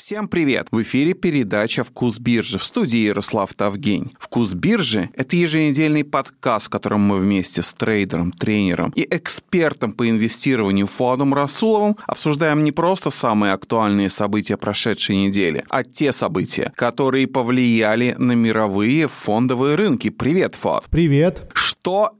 Всем 0.00 0.28
привет! 0.28 0.68
В 0.70 0.80
эфире 0.80 1.12
передача 1.12 1.84
«Вкус 1.84 2.18
биржи» 2.18 2.58
в 2.58 2.64
студии 2.64 3.00
Ярослав 3.00 3.52
Тавгень. 3.52 4.14
«Вкус 4.18 4.54
биржи»— 4.54 5.10
это 5.14 5.36
еженедельный 5.36 6.04
подкаст, 6.04 6.66
в 6.66 6.70
котором 6.70 7.02
мы 7.02 7.18
вместе 7.18 7.62
с 7.62 7.74
трейдером, 7.74 8.32
тренером 8.32 8.94
и 8.96 9.06
экспертом 9.10 9.92
по 9.92 10.08
инвестированию 10.08 10.86
Фуадом 10.86 11.34
Расуловым 11.34 11.98
обсуждаем 12.06 12.64
не 12.64 12.72
просто 12.72 13.10
самые 13.10 13.52
актуальные 13.52 14.08
события 14.08 14.56
прошедшей 14.56 15.16
недели, 15.16 15.66
а 15.68 15.84
те 15.84 16.12
события, 16.12 16.72
которые 16.76 17.26
повлияли 17.26 18.14
на 18.16 18.32
мировые 18.32 19.06
фондовые 19.06 19.74
рынки. 19.74 20.08
Привет, 20.08 20.54
Фуад! 20.54 20.86
Привет! 20.90 21.46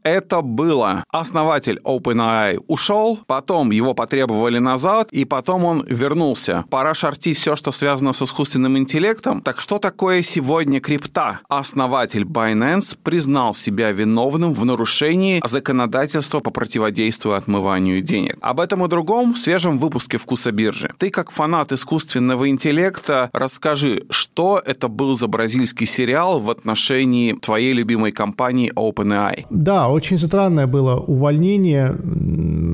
Это 0.02 0.40
было? 0.42 1.04
Основатель 1.10 1.80
OpenAI 1.84 2.58
ушел, 2.66 3.18
потом 3.26 3.70
его 3.70 3.94
потребовали 3.94 4.58
назад, 4.58 5.08
и 5.12 5.24
потом 5.24 5.64
он 5.64 5.84
вернулся. 5.88 6.64
Пора 6.70 6.94
шортить 6.94 7.36
все, 7.36 7.56
что 7.56 7.72
связано 7.72 8.12
с 8.12 8.22
искусственным 8.22 8.78
интеллектом. 8.78 9.42
Так 9.42 9.60
что 9.60 9.78
такое 9.78 10.22
сегодня 10.22 10.80
крипта? 10.80 11.40
Основатель 11.48 12.22
Binance 12.22 12.96
признал 13.02 13.54
себя 13.54 13.92
виновным 13.92 14.54
в 14.54 14.64
нарушении 14.64 15.42
законодательства 15.46 16.40
по 16.40 16.50
противодействию 16.50 17.34
отмыванию 17.34 18.00
денег. 18.00 18.36
Об 18.40 18.60
этом 18.60 18.84
и 18.84 18.88
другом 18.88 19.34
в 19.34 19.38
свежем 19.38 19.78
выпуске 19.78 20.18
«Вкуса 20.18 20.52
биржи». 20.52 20.90
Ты, 20.98 21.10
как 21.10 21.30
фанат 21.30 21.72
искусственного 21.72 22.48
интеллекта, 22.48 23.30
расскажи, 23.32 24.04
что 24.10 24.62
это 24.64 24.88
был 24.88 25.16
за 25.16 25.26
бразильский 25.26 25.86
сериал 25.86 26.40
в 26.40 26.50
отношении 26.50 27.32
твоей 27.32 27.72
любимой 27.72 28.12
компании 28.12 28.72
OpenAI? 28.74 29.46
Да, 29.50 29.88
очень 29.88 30.18
странное 30.18 30.66
было 30.68 30.96
увольнение 30.96 31.96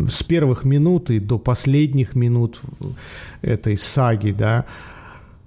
с 0.08 0.22
первых 0.22 0.64
минут 0.64 1.10
и 1.10 1.18
до 1.18 1.38
последних 1.38 2.14
минут 2.14 2.60
этой 3.42 3.76
саги, 3.76 4.32
да. 4.32 4.66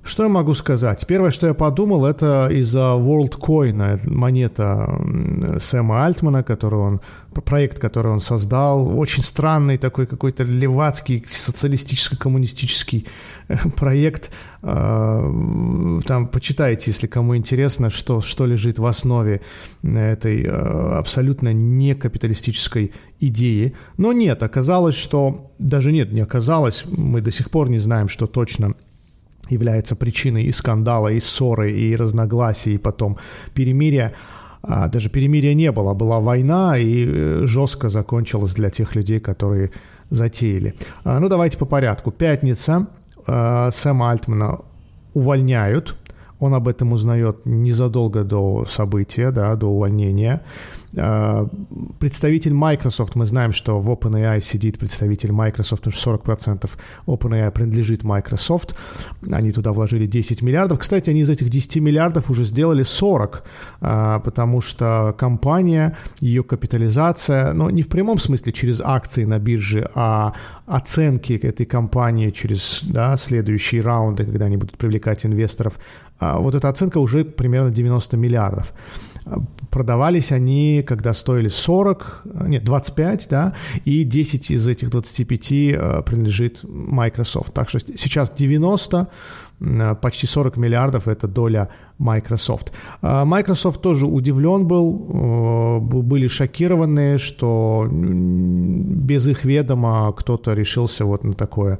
Что 0.02 0.24
я 0.24 0.30
могу 0.30 0.54
сказать? 0.54 1.06
Первое, 1.08 1.30
что 1.30 1.48
я 1.48 1.54
подумал, 1.54 2.06
это 2.06 2.48
из-за 2.50 2.96
WorldCoin, 2.96 4.10
монета 4.10 4.90
Сэма 5.60 6.06
Альтмана, 6.06 6.42
который 6.42 6.80
он, 6.80 7.02
проект, 7.46 7.80
который 7.80 8.12
он 8.12 8.22
создал. 8.22 8.98
Очень 8.98 9.24
странный 9.24 9.78
такой 9.78 10.08
какой-то 10.08 10.44
левацкий 10.44 11.24
социалистическо-коммунистический 11.28 13.08
э, 13.50 13.58
проект. 13.76 14.32
А, 14.62 15.22
там 16.06 16.28
почитайте, 16.28 16.92
если 16.92 17.08
кому 17.08 17.36
интересно, 17.36 17.90
что, 17.90 18.22
что 18.22 18.46
лежит 18.46 18.80
в 18.80 18.86
основе 18.86 19.42
этой 19.84 20.44
э, 20.44 20.50
абсолютно 20.98 21.52
некапиталистической 21.52 22.94
идеи. 23.20 23.76
Но 23.98 24.14
нет, 24.14 24.44
оказалось, 24.44 24.96
что... 24.96 25.52
Даже 25.60 25.92
нет, 25.92 26.14
не 26.14 26.22
оказалось, 26.22 26.86
мы 26.86 27.20
до 27.20 27.32
сих 27.32 27.52
пор 27.52 27.70
не 27.70 27.80
знаем, 27.80 28.08
что 28.08 28.28
точно 28.28 28.76
является 29.52 29.96
причиной 29.96 30.44
и 30.44 30.52
скандала, 30.52 31.10
и 31.10 31.20
ссоры, 31.20 31.72
и 31.72 31.96
разногласий, 31.96 32.76
и 32.76 32.78
потом 32.78 33.18
перемирия. 33.54 34.14
А 34.62 34.88
даже 34.88 35.10
перемирия 35.10 35.54
не 35.54 35.72
было, 35.72 35.94
была 35.94 36.20
война, 36.20 36.78
и 36.78 37.06
э, 37.08 37.42
жестко 37.46 37.90
закончилась 37.90 38.54
для 38.54 38.70
тех 38.70 38.96
людей, 38.96 39.20
которые 39.20 39.72
затеяли. 40.10 40.76
А, 41.04 41.20
ну, 41.20 41.30
давайте 41.30 41.58
по 41.58 41.66
порядку. 41.66 42.12
Пятница. 42.12 42.88
А, 43.26 43.72
Сэма 43.72 44.12
Альтмана 44.12 44.60
увольняют. 45.14 45.96
Он 46.40 46.54
об 46.54 46.68
этом 46.68 46.94
узнает 46.94 47.46
незадолго 47.46 48.24
до 48.24 48.66
события, 48.68 49.32
да, 49.32 49.56
до 49.56 49.68
увольнения. 49.68 50.42
А, 50.98 51.48
представитель 52.00 52.54
Microsoft, 52.54 53.16
мы 53.16 53.26
знаем, 53.26 53.52
что 53.52 53.80
в 53.80 53.90
OpenAI 53.90 54.40
сидит 54.40 54.80
представитель 54.80 55.32
Microsoft, 55.32 55.84
потому 55.84 55.94
что 55.94 56.12
40% 56.12 56.70
OpenAI 57.08 57.52
принадлежит 57.52 58.04
Microsoft. 58.04 58.76
Они 59.32 59.52
туда 59.52 59.72
вложили 59.72 60.08
10 60.08 60.42
миллиардов. 60.42 60.80
Кстати, 60.80 61.10
они 61.10 61.22
из 61.22 61.30
этих 61.30 61.50
10 61.50 61.78
миллиардов 61.78 62.30
уже 62.30 62.44
сделали 62.44 62.84
40, 62.84 63.44
а, 63.82 64.20
потому 64.20 64.62
что 64.62 65.16
компания, 65.18 65.98
ее 66.22 66.44
капитализация, 66.44 67.54
но 67.54 67.70
не 67.70 67.82
в 67.82 67.90
прямом 67.90 68.18
смысле 68.18 68.52
через 68.54 68.82
акции 68.82 69.26
на 69.26 69.40
бирже, 69.40 69.90
а 69.94 70.34
оценки 70.66 71.34
этой 71.34 71.66
компании 71.66 72.30
через 72.30 72.82
да, 72.84 73.18
следующие 73.18 73.82
раунды, 73.82 74.26
когда 74.26 74.46
они 74.46 74.58
будут 74.58 74.78
привлекать 74.78 75.26
инвесторов, 75.26 75.80
вот 76.20 76.56
эта 76.56 76.70
оценка 76.70 76.98
уже 77.00 77.24
примерно 77.24 77.72
90 77.72 78.18
миллиардов. 78.18 78.74
Продавались 79.70 80.32
они, 80.32 80.84
когда 80.88 81.14
стоили 81.14 81.50
40, 81.50 82.22
нет, 82.48 82.64
25, 82.64 83.28
да, 83.30 83.54
и 83.86 84.04
10 84.04 84.52
из 84.52 84.68
этих 84.68 84.90
25 84.90 85.52
э, 85.52 86.04
принадлежит 86.04 86.64
Microsoft. 86.64 87.54
Так 87.54 87.70
что 87.70 87.80
сейчас 87.80 88.32
90, 88.32 89.08
э, 89.60 89.96
почти 90.02 90.26
40 90.26 90.58
миллиардов– 90.58 91.08
это 91.08 91.28
доля 91.28 91.70
Microsoft. 92.00 92.74
А 93.04 93.26
Microsoft 93.26 93.82
тоже 93.82 94.08
удивлен 94.08 94.66
был, 94.66 95.80
были 95.82 96.28
шокированы, 96.28 97.20
что 97.20 97.88
без 97.92 99.28
их 99.28 99.46
ведома 99.46 100.12
кто-то 100.14 100.54
решился 100.54 101.06
вот 101.06 101.24
на 101.24 101.34
такое. 101.34 101.78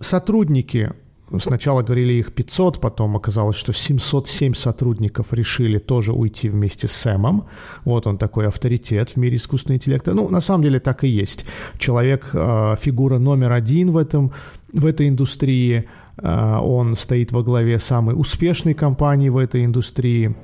Сотрудники 0.00 0.92
Сначала 1.38 1.82
говорили 1.82 2.14
их 2.14 2.32
500, 2.32 2.80
потом 2.80 3.16
оказалось, 3.16 3.56
что 3.56 3.72
707 3.72 4.54
сотрудников 4.54 5.32
решили 5.32 5.78
тоже 5.78 6.12
уйти 6.12 6.48
вместе 6.48 6.88
с 6.88 6.92
Сэмом. 6.92 7.44
Вот 7.84 8.06
он 8.06 8.16
такой 8.16 8.46
авторитет 8.46 9.10
в 9.10 9.16
мире 9.16 9.36
искусственного 9.36 9.76
интеллекта. 9.76 10.14
Ну, 10.14 10.28
на 10.30 10.40
самом 10.40 10.62
деле 10.62 10.80
так 10.80 11.04
и 11.04 11.08
есть. 11.08 11.44
Человек, 11.78 12.30
э, 12.32 12.76
фигура 12.80 13.18
номер 13.18 13.52
один 13.52 13.90
в, 13.90 13.98
этом, 13.98 14.32
в 14.72 14.86
этой 14.86 15.08
индустрии. 15.08 15.88
Э, 16.16 16.58
он 16.62 16.96
стоит 16.96 17.32
во 17.32 17.42
главе 17.42 17.78
самой 17.78 18.14
успешной 18.18 18.74
компании 18.74 19.28
в 19.28 19.36
этой 19.36 19.64
индустрии. 19.64 20.34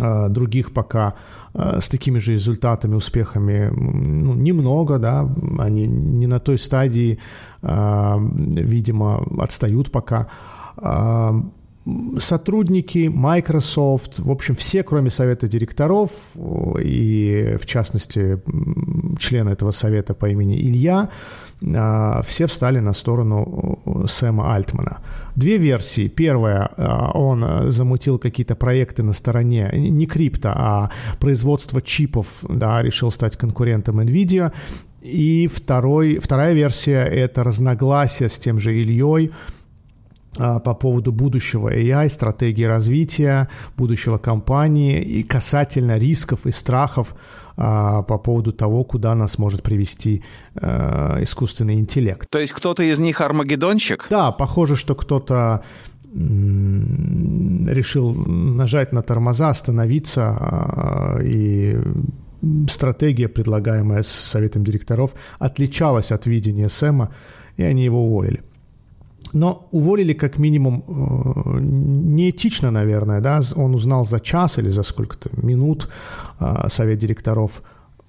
Э, 0.00 0.28
других 0.28 0.72
пока 0.72 1.14
с 1.52 1.88
такими 1.88 2.18
же 2.18 2.32
результатами, 2.32 2.94
успехами 2.94 3.70
ну, 3.72 4.34
немного, 4.34 4.98
да, 4.98 5.28
они 5.58 5.86
не 5.88 6.28
на 6.28 6.38
той 6.38 6.58
стадии, 6.58 7.18
а, 7.62 8.20
видимо, 8.20 9.26
отстают 9.40 9.90
пока. 9.90 10.28
Сотрудники 12.18 13.08
Microsoft, 13.08 14.20
в 14.20 14.30
общем, 14.30 14.54
все, 14.54 14.82
кроме 14.84 15.10
совета 15.10 15.48
директоров, 15.48 16.10
и 16.84 17.56
в 17.60 17.66
частности 17.66 18.40
члена 19.18 19.48
этого 19.50 19.72
совета 19.72 20.14
по 20.14 20.26
имени 20.26 20.56
Илья, 20.60 21.08
все 21.62 22.46
встали 22.46 22.78
на 22.78 22.92
сторону 22.92 24.06
Сэма 24.06 24.54
Альтмана. 24.54 25.00
Две 25.36 25.58
версии. 25.58 26.08
Первая, 26.08 26.70
он 27.14 27.70
замутил 27.70 28.18
какие-то 28.18 28.54
проекты 28.56 29.02
на 29.02 29.12
стороне 29.12 29.70
не 29.74 30.06
крипто, 30.06 30.52
а 30.54 30.90
производства 31.18 31.82
чипов, 31.82 32.26
да, 32.48 32.82
решил 32.82 33.10
стать 33.10 33.36
конкурентом 33.36 34.00
NVIDIA. 34.00 34.52
И 35.02 35.48
второй, 35.48 36.18
вторая 36.18 36.52
версия– 36.52 37.04
это 37.04 37.42
разногласия 37.42 38.28
с 38.28 38.38
тем 38.38 38.58
же 38.58 38.74
Ильей 38.74 39.30
а, 40.38 40.60
по 40.60 40.74
поводу 40.74 41.10
будущего 41.10 41.74
AI, 41.74 42.08
стратегии 42.08 42.64
развития, 42.64 43.48
будущего 43.76 44.18
компании 44.18 45.00
и 45.00 45.22
касательно 45.22 45.98
рисков 45.98 46.46
и 46.46 46.52
страхов 46.52 47.14
а, 47.62 48.02
по 48.02 48.16
поводу 48.16 48.52
того, 48.52 48.84
куда 48.84 49.14
нас 49.14 49.36
может 49.36 49.62
привести 49.62 50.22
а, 50.54 51.18
искусственный 51.22 51.74
интеллект. 51.74 52.26
То 52.30 52.38
есть 52.38 52.54
кто-то 52.54 52.82
из 52.82 52.98
них 52.98 53.20
армагеддонщик? 53.20 54.06
Да, 54.08 54.32
похоже, 54.32 54.76
что 54.76 54.94
кто-то 54.94 55.62
решил 57.72 58.14
нажать 58.14 58.92
на 58.92 59.02
тормоза, 59.02 59.50
остановиться 59.50 61.16
и 61.22 61.78
стратегия, 62.68 63.28
предлагаемая 63.28 64.02
советом 64.02 64.64
директоров, 64.64 65.12
отличалась 65.38 66.10
от 66.10 66.26
видения 66.26 66.68
Сэма, 66.68 67.14
и 67.56 67.62
они 67.62 67.84
его 67.84 68.06
уволили. 68.06 68.42
Но 69.32 69.68
уволили 69.70 70.12
как 70.12 70.38
минимум 70.38 70.84
э, 70.88 71.60
неэтично, 71.60 72.70
наверное, 72.70 73.20
да, 73.20 73.40
он 73.56 73.74
узнал 73.74 74.04
за 74.04 74.20
час 74.20 74.58
или 74.58 74.70
за 74.70 74.82
сколько-то 74.82 75.30
минут 75.32 75.88
э, 76.40 76.68
совет 76.68 76.98
директоров, 76.98 77.62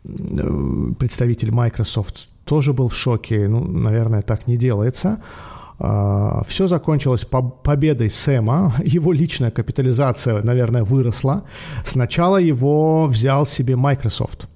э, 0.04 0.94
представитель 0.98 1.52
Microsoft 1.52 2.28
тоже 2.46 2.74
был 2.74 2.88
в 2.88 2.96
шоке, 2.96 3.48
ну, 3.48 3.64
наверное, 3.64 4.22
так 4.22 4.48
не 4.48 4.58
делается. 4.58 5.18
Все 6.48 6.68
закончилось 6.68 7.26
победой 7.64 8.10
Сэма. 8.12 8.76
Его 8.86 9.14
личная 9.14 9.50
капитализация, 9.50 10.44
наверное, 10.44 10.84
выросла. 10.84 11.44
Сначала 11.84 12.38
его 12.38 13.08
взял 13.08 13.48
себе 13.48 13.76
Microsoft. 13.76 14.48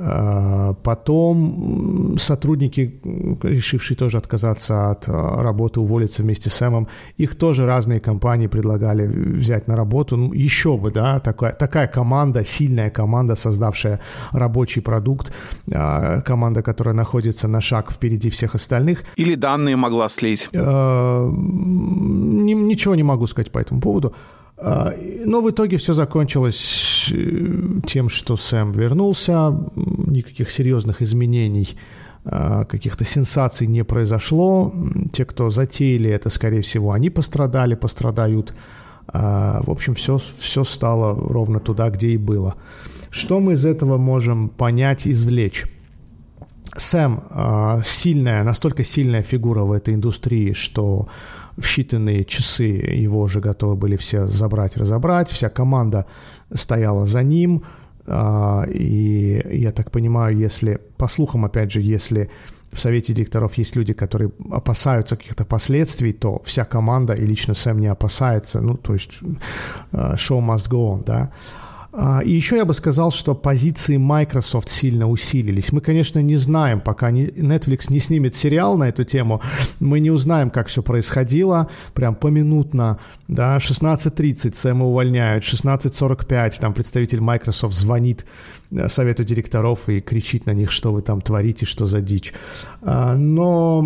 А, 0.00 0.74
потом 0.74 2.16
сотрудники, 2.18 3.00
решившие 3.42 3.96
тоже 3.96 4.18
отказаться 4.18 4.90
от 4.90 5.08
а, 5.08 5.42
работы, 5.42 5.80
уволиться 5.80 6.22
вместе 6.22 6.50
с 6.50 6.54
Сэмом, 6.54 6.86
их 7.16 7.34
тоже 7.34 7.66
разные 7.66 7.98
компании 7.98 8.46
предлагали 8.46 9.06
взять 9.06 9.66
на 9.66 9.74
работу. 9.74 10.16
Ну, 10.16 10.32
еще 10.32 10.76
бы, 10.76 10.92
да, 10.92 11.18
такая, 11.18 11.52
такая 11.52 11.88
команда, 11.88 12.44
сильная 12.44 12.90
команда, 12.90 13.34
создавшая 13.34 13.98
рабочий 14.30 14.82
продукт, 14.82 15.32
а, 15.74 16.20
команда, 16.20 16.62
которая 16.62 16.94
находится 16.94 17.48
на 17.48 17.60
шаг 17.60 17.90
впереди 17.90 18.30
всех 18.30 18.54
остальных. 18.54 19.02
Или 19.16 19.34
данные 19.34 19.74
могла 19.74 20.08
слить. 20.08 20.48
Ничего 20.52 21.24
не 22.94 23.02
могу 23.02 23.26
сказать 23.26 23.50
по 23.50 23.58
этому 23.58 23.80
поводу. 23.80 24.14
Но 25.24 25.40
в 25.40 25.50
итоге 25.50 25.76
все 25.76 25.94
закончилось 25.94 26.87
тем, 27.86 28.08
что 28.08 28.36
Сэм 28.36 28.72
вернулся, 28.72 29.54
никаких 29.76 30.50
серьезных 30.50 31.02
изменений, 31.02 31.76
а, 32.24 32.64
каких-то 32.64 33.04
сенсаций 33.04 33.66
не 33.66 33.84
произошло. 33.84 34.74
Те, 35.12 35.24
кто 35.24 35.50
затеяли 35.50 36.10
это, 36.10 36.30
скорее 36.30 36.62
всего, 36.62 36.92
они 36.92 37.10
пострадали, 37.10 37.74
пострадают. 37.74 38.54
А, 39.06 39.62
в 39.64 39.70
общем, 39.70 39.94
все, 39.94 40.18
все 40.38 40.64
стало 40.64 41.14
ровно 41.14 41.60
туда, 41.60 41.90
где 41.90 42.08
и 42.08 42.16
было. 42.16 42.54
Что 43.10 43.40
мы 43.40 43.54
из 43.54 43.64
этого 43.64 43.96
можем 43.96 44.48
понять, 44.48 45.06
извлечь? 45.06 45.64
Сэм 46.76 47.22
сильная, 47.82 48.44
настолько 48.44 48.84
сильная 48.84 49.22
фигура 49.22 49.62
в 49.62 49.72
этой 49.72 49.94
индустрии, 49.94 50.52
что 50.52 51.08
в 51.58 51.64
считанные 51.64 52.24
часы 52.24 52.62
его 52.62 53.20
уже 53.20 53.40
готовы 53.40 53.76
были 53.76 53.96
все 53.96 54.26
забрать, 54.26 54.76
разобрать. 54.76 55.28
Вся 55.28 55.48
команда 55.48 56.06
стояла 56.54 57.04
за 57.06 57.22
ним. 57.22 57.62
А, 58.06 58.64
и 58.68 59.42
я 59.50 59.72
так 59.72 59.90
понимаю, 59.90 60.36
если, 60.36 60.80
по 60.96 61.08
слухам, 61.08 61.44
опять 61.44 61.72
же, 61.72 61.80
если 61.80 62.30
в 62.72 62.80
совете 62.80 63.12
директоров 63.12 63.54
есть 63.58 63.76
люди, 63.76 63.92
которые 63.92 64.30
опасаются 64.50 65.16
каких-то 65.16 65.44
последствий, 65.44 66.12
то 66.12 66.40
вся 66.44 66.64
команда 66.64 67.14
и 67.14 67.26
лично 67.26 67.54
Сэм 67.54 67.78
не 67.78 67.88
опасается. 67.88 68.60
Ну, 68.60 68.76
то 68.76 68.94
есть 68.94 69.18
а, 69.92 70.14
show 70.14 70.40
must 70.40 70.70
go 70.70 70.94
on, 70.94 71.04
да. 71.04 71.32
А, 72.00 72.20
и 72.20 72.30
еще 72.30 72.56
я 72.56 72.64
бы 72.64 72.74
сказал, 72.74 73.10
что 73.10 73.34
позиции 73.34 73.96
Microsoft 73.96 74.68
сильно 74.68 75.08
усилились. 75.10 75.72
Мы, 75.72 75.80
конечно, 75.80 76.20
не 76.20 76.36
знаем, 76.36 76.80
пока 76.80 77.10
Netflix 77.10 77.86
не 77.88 77.98
снимет 77.98 78.36
сериал 78.36 78.78
на 78.78 78.88
эту 78.88 79.04
тему, 79.04 79.42
мы 79.80 79.98
не 79.98 80.12
узнаем, 80.12 80.50
как 80.50 80.68
все 80.68 80.80
происходило, 80.80 81.68
прям 81.94 82.14
поминутно, 82.14 83.00
да, 83.26 83.56
16.30 83.56 84.54
Сэма 84.54 84.86
увольняют, 84.86 85.42
16.45 85.42 86.60
там 86.60 86.72
представитель 86.72 87.20
Microsoft 87.20 87.74
звонит 87.74 88.26
э, 88.70 88.88
совету 88.88 89.24
директоров 89.24 89.88
и 89.88 90.00
кричит 90.00 90.46
на 90.46 90.52
них, 90.52 90.70
что 90.70 90.92
вы 90.92 91.02
там 91.02 91.20
творите, 91.20 91.66
что 91.66 91.86
за 91.86 92.00
дичь. 92.00 92.32
А, 92.80 93.16
но 93.16 93.84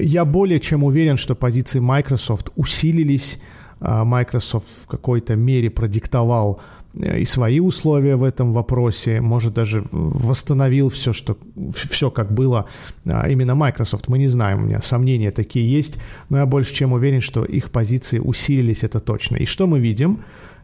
я 0.00 0.24
более 0.24 0.58
чем 0.58 0.82
уверен, 0.82 1.16
что 1.16 1.36
позиции 1.36 1.78
Microsoft 1.78 2.50
усилились, 2.56 3.38
а, 3.78 4.04
Microsoft 4.04 4.66
в 4.82 4.86
какой-то 4.88 5.36
мере 5.36 5.70
продиктовал 5.70 6.60
и 6.94 7.24
свои 7.24 7.60
условия 7.60 8.16
в 8.16 8.22
этом 8.22 8.52
вопросе, 8.52 9.20
может 9.20 9.54
даже 9.54 9.84
восстановил 9.90 10.90
все, 10.90 11.12
что, 11.12 11.36
все 11.74 12.10
как 12.10 12.32
было 12.32 12.66
а, 13.04 13.28
именно 13.28 13.54
Microsoft. 13.54 14.08
Мы 14.08 14.18
не 14.18 14.28
знаем, 14.28 14.62
у 14.62 14.66
меня 14.66 14.80
сомнения 14.80 15.30
такие 15.30 15.70
есть, 15.70 15.98
но 16.28 16.38
я 16.38 16.46
больше 16.46 16.72
чем 16.72 16.92
уверен, 16.92 17.20
что 17.20 17.44
их 17.44 17.70
позиции 17.70 18.20
усилились, 18.20 18.84
это 18.84 19.00
точно. 19.00 19.36
И 19.36 19.44
что 19.44 19.66
мы 19.66 19.80
видим? 19.80 20.20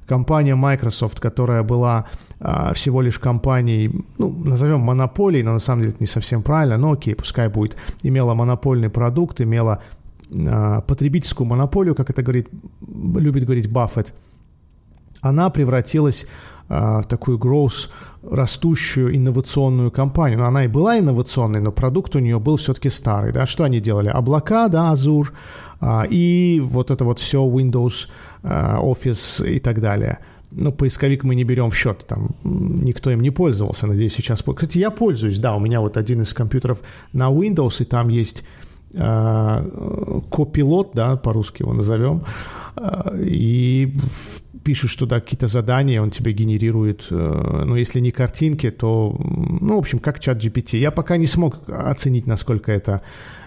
Компания 0.06 0.54
Microsoft, 0.54 1.20
которая 1.20 1.62
была 1.64 2.06
а, 2.38 2.72
всего 2.74 3.02
лишь 3.02 3.18
компанией, 3.18 3.90
ну, 4.18 4.30
назовем 4.44 4.80
монополией, 4.80 5.42
но 5.42 5.52
на 5.52 5.58
самом 5.58 5.82
деле 5.82 5.94
это 5.94 6.02
не 6.02 6.06
совсем 6.06 6.42
правильно, 6.42 6.76
но 6.76 6.92
окей, 6.92 7.14
пускай 7.16 7.48
будет, 7.48 7.76
имела 8.04 8.34
монопольный 8.34 8.88
продукт, 8.88 9.40
имела 9.40 9.82
а, 10.32 10.80
потребительскую 10.82 11.46
монополию, 11.48 11.96
как 11.96 12.10
это 12.10 12.22
говорит, 12.22 12.48
любит 13.16 13.44
говорить 13.44 13.68
Баффет– 13.68 14.14
она 15.20 15.50
превратилась 15.50 16.26
а, 16.70 17.02
в 17.02 17.06
такую 17.06 17.36
growth, 17.38 17.88
растущую 18.22 19.16
инновационную 19.16 19.90
компанию. 19.90 20.38
Но 20.38 20.46
она 20.46 20.64
и 20.64 20.68
была 20.68 20.98
инновационной, 20.98 21.60
но 21.60 21.72
продукт 21.72 22.14
у 22.14 22.20
нее 22.20 22.38
был 22.38 22.56
все-таки 22.56 22.90
старый. 22.90 23.32
Да? 23.32 23.44
Что 23.46 23.64
они 23.64 23.80
делали? 23.80 24.08
Облака, 24.08 24.68
да, 24.68 24.92
Azure, 24.92 25.30
а, 25.80 26.06
и 26.08 26.60
вот 26.60 26.90
это 26.92 27.04
вот 27.04 27.18
все 27.18 27.42
Windows, 27.44 28.08
а, 28.44 28.78
Office 28.80 29.50
и 29.50 29.58
так 29.58 29.80
далее. 29.80 30.20
Ну, 30.52 30.72
поисковик 30.72 31.24
мы 31.24 31.34
не 31.34 31.44
берем 31.44 31.70
в 31.70 31.76
счет, 31.76 32.06
там 32.06 32.30
никто 32.42 33.10
им 33.10 33.20
не 33.20 33.30
пользовался, 33.30 33.86
надеюсь, 33.86 34.14
сейчас... 34.14 34.42
Кстати, 34.42 34.78
я 34.78 34.90
пользуюсь, 34.90 35.38
да, 35.38 35.54
у 35.54 35.60
меня 35.60 35.80
вот 35.80 35.96
один 35.96 36.22
из 36.22 36.34
компьютеров 36.34 36.80
на 37.12 37.30
Windows, 37.30 37.82
и 37.82 37.84
там 37.84 38.08
есть 38.08 38.44
копилот, 38.92 40.90
да, 40.94 41.16
по-русски 41.16 41.62
его 41.62 41.72
назовем, 41.72 42.24
и 43.16 43.94
пишешь 44.64 44.96
туда 44.96 45.20
какие-то 45.20 45.48
задания, 45.48 46.02
он 46.02 46.10
тебе 46.10 46.32
генерирует, 46.32 47.06
э, 47.10 47.64
ну, 47.66 47.76
если 47.76 48.00
не 48.00 48.10
картинки, 48.10 48.70
то, 48.70 49.16
ну, 49.60 49.76
в 49.76 49.78
общем, 49.78 49.98
как 49.98 50.20
чат 50.20 50.38
GPT. 50.38 50.78
Я 50.78 50.90
пока 50.90 51.16
не 51.16 51.26
смог 51.26 51.68
оценить, 51.68 52.26
насколько 52.26 52.72
это 52.72 53.00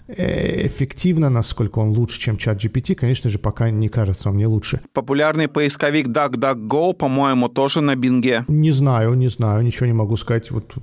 э, 0.08 0.68
эффективно, 0.68 1.30
насколько 1.30 1.80
он 1.80 1.90
лучше, 1.90 2.20
чем 2.20 2.38
чат 2.38 2.64
GPT, 2.64 2.96
конечно 2.96 3.30
же, 3.30 3.38
пока 3.38 3.70
не 3.70 3.90
кажется 3.90 4.30
он 4.30 4.36
мне 4.36 4.48
лучше. 4.48 4.80
Популярный 4.94 5.48
поисковик 5.48 6.08
DuckDuckGo, 6.08 6.94
по-моему, 6.94 7.50
тоже 7.50 7.82
на 7.82 7.96
бинге. 7.96 8.46
Не 8.48 8.72
знаю, 8.72 9.14
не 9.16 9.28
знаю, 9.28 9.64
ничего 9.64 9.88
не 9.88 9.94
могу 9.94 10.18
сказать. 10.18 10.52
Вот 10.52 10.74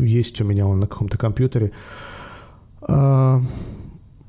есть 0.00 0.40
у 0.40 0.44
меня 0.44 0.66
он 0.66 0.80
на 0.80 0.86
каком-то 0.86 1.18
компьютере. 1.18 1.72
А, 2.82 3.40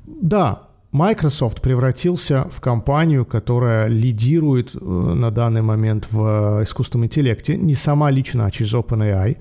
да, 0.06 0.67
Microsoft 0.92 1.60
превратился 1.60 2.48
в 2.50 2.60
компанию, 2.60 3.26
которая 3.26 3.88
лидирует 3.88 4.74
э, 4.74 4.78
на 4.80 5.30
данный 5.30 5.60
момент 5.62 6.08
в 6.10 6.62
искусственном 6.62 7.06
интеллекте, 7.06 7.56
не 7.56 7.74
сама 7.74 8.10
лично, 8.10 8.46
а 8.46 8.50
через 8.50 8.72
OpenAI. 8.74 9.36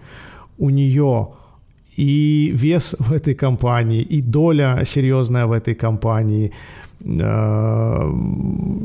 У 0.58 0.70
нее 0.70 1.30
и 1.96 2.52
вес 2.54 2.96
в 3.00 3.14
этой 3.14 3.34
компании, 3.34 4.02
и 4.02 4.22
доля 4.22 4.84
серьезная 4.86 5.46
в 5.46 5.54
этой 5.54 5.74
компании, 5.74 6.52
э, 7.00 7.06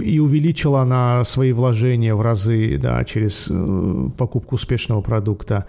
и 0.01 0.21
увеличила 0.21 0.83
она 0.83 1.25
свои 1.25 1.53
вложения 1.53 2.15
в 2.15 2.23
разы 2.23 2.79
да, 2.79 3.03
через 3.03 3.49
э, 3.51 4.09
покупку 4.17 4.55
успешного 4.55 5.01
продукта. 5.01 5.67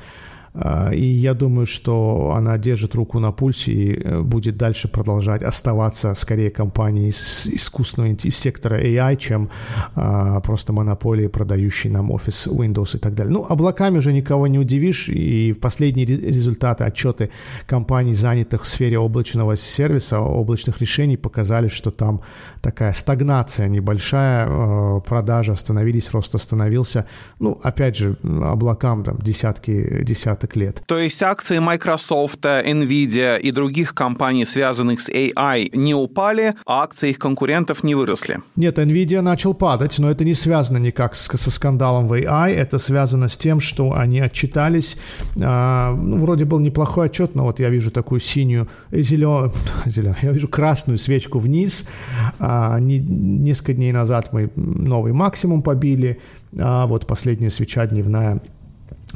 А, 0.55 0.91
и 0.93 1.03
я 1.03 1.33
думаю, 1.33 1.65
что 1.65 2.33
она 2.35 2.57
держит 2.57 2.93
руку 2.95 3.19
на 3.19 3.31
пульсе 3.31 3.71
и 3.71 3.99
э, 3.99 4.21
будет 4.21 4.55
дальше 4.55 4.87
продолжать 4.87 5.41
оставаться 5.41 6.13
скорее 6.13 6.51
компанией 6.51 7.09
из 7.09 7.47
искусственного 7.47 8.13
из 8.13 8.37
сектора 8.37 8.79
AI, 8.79 9.15
чем 9.17 9.49
а, 9.95 10.39
просто 10.41 10.73
монополией, 10.73 11.29
продающей 11.29 11.89
нам 11.89 12.11
офис 12.11 12.47
Windows 12.47 12.95
и 12.95 12.99
так 12.99 13.15
далее. 13.15 13.33
Ну, 13.33 13.45
облаками 13.49 13.97
уже 13.97 14.13
никого 14.13 14.47
не 14.47 14.59
удивишь, 14.59 15.09
и 15.09 15.53
последние 15.53 16.05
результаты, 16.05 16.83
отчеты 16.83 17.29
компаний, 17.65 18.13
занятых 18.13 18.63
в 18.63 18.67
сфере 18.67 18.99
облачного 18.99 19.57
сервиса, 19.57 20.19
облачных 20.19 20.81
решений, 20.81 21.17
показали, 21.17 21.67
что 21.67 21.89
там 21.89 22.21
такая 22.61 22.93
стагнация 22.93 23.67
небольшая, 23.67 24.47
э, 24.47 25.01
продажи 25.07 25.51
остановились, 25.51 26.11
рост 26.11 26.35
остановился. 26.35 27.07
Ну, 27.39 27.59
опять 27.63 27.97
же, 27.97 28.17
облакам 28.23 29.03
там 29.03 29.17
десятки, 29.17 30.03
десятки 30.03 30.42
десяток 30.43 30.55
лет. 30.55 30.83
То 30.85 30.97
есть 30.97 31.21
акции 31.23 31.59
Microsoft, 31.59 32.43
Nvidia 32.45 33.39
и 33.39 33.51
других 33.51 33.93
компаний, 33.93 34.45
связанных 34.45 35.01
с 35.01 35.09
AI, 35.09 35.75
не 35.75 35.95
упали, 35.95 36.55
а 36.65 36.83
акции 36.83 37.11
их 37.11 37.19
конкурентов 37.19 37.83
не 37.83 37.95
выросли? 37.95 38.39
Нет, 38.55 38.77
Nvidia 38.77 39.21
начал 39.21 39.53
падать, 39.53 39.99
но 39.99 40.09
это 40.11 40.25
не 40.25 40.33
связано 40.33 40.77
никак 40.77 41.15
с, 41.15 41.37
со 41.37 41.51
скандалом 41.51 42.07
в 42.07 42.13
AI, 42.13 42.53
это 42.53 42.79
связано 42.79 43.27
с 43.27 43.37
тем, 43.37 43.59
что 43.59 43.93
они 43.93 44.19
отчитались. 44.19 44.97
А, 45.41 45.93
ну, 45.95 46.17
вроде 46.17 46.45
был 46.45 46.59
неплохой 46.59 47.07
отчет, 47.07 47.35
но 47.35 47.43
вот 47.43 47.59
я 47.59 47.69
вижу 47.69 47.91
такую 47.91 48.19
синюю, 48.19 48.67
зеленую, 48.91 49.51
зеленую 49.85 50.17
я 50.21 50.31
вижу 50.31 50.47
красную 50.47 50.97
свечку 50.97 51.39
вниз. 51.39 51.85
А, 52.39 52.79
не, 52.79 52.99
несколько 52.99 53.73
дней 53.73 53.91
назад 53.91 54.33
мы 54.33 54.49
новый 54.55 55.13
максимум 55.13 55.61
побили, 55.61 56.19
а 56.59 56.85
вот 56.85 57.07
последняя 57.07 57.49
свеча 57.49 57.85
дневная 57.85 58.41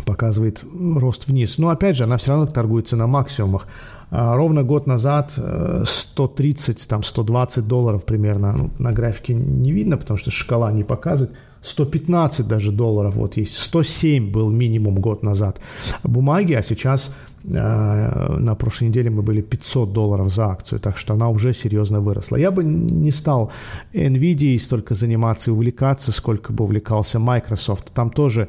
показывает 0.05 0.63
рост 0.95 1.27
вниз. 1.27 1.57
Но 1.57 1.69
опять 1.69 1.95
же, 1.95 2.03
она 2.03 2.17
все 2.17 2.31
равно 2.31 2.47
торгуется 2.47 2.95
на 2.95 3.07
максимумах. 3.07 3.67
А 4.09 4.35
ровно 4.37 4.63
год 4.63 4.87
назад 4.87 5.37
130, 5.83 6.85
э, 6.85 6.87
там 6.87 7.03
120 7.03 7.67
долларов 7.67 8.05
примерно, 8.05 8.53
ну, 8.53 8.69
на 8.79 8.93
графике 8.93 9.33
не 9.33 9.73
видно, 9.73 9.97
потому 9.97 10.17
что 10.17 10.31
шкала 10.31 10.71
не 10.71 10.83
показывает, 10.83 11.35
115 11.61 12.47
даже 12.47 12.71
долларов 12.71 13.15
вот 13.15 13.35
есть, 13.35 13.57
107 13.57 14.31
был 14.31 14.49
минимум 14.49 15.01
год 15.01 15.23
назад 15.23 15.59
бумаги, 16.03 16.53
а 16.53 16.61
сейчас 16.61 17.13
э, 17.43 18.37
на 18.39 18.55
прошлой 18.55 18.87
неделе 18.87 19.09
мы 19.09 19.23
были 19.23 19.41
500 19.41 19.91
долларов 19.91 20.31
за 20.31 20.45
акцию, 20.45 20.79
так 20.79 20.97
что 20.97 21.13
она 21.13 21.29
уже 21.29 21.53
серьезно 21.53 21.99
выросла. 21.99 22.37
Я 22.37 22.51
бы 22.51 22.63
не 22.63 23.11
стал 23.11 23.51
NVIDIA 23.93 24.57
столько 24.57 24.95
заниматься 24.95 25.51
и 25.51 25.53
увлекаться, 25.53 26.13
сколько 26.13 26.53
бы 26.53 26.63
увлекался 26.63 27.19
Microsoft. 27.19 27.91
Там 27.93 28.09
тоже 28.09 28.47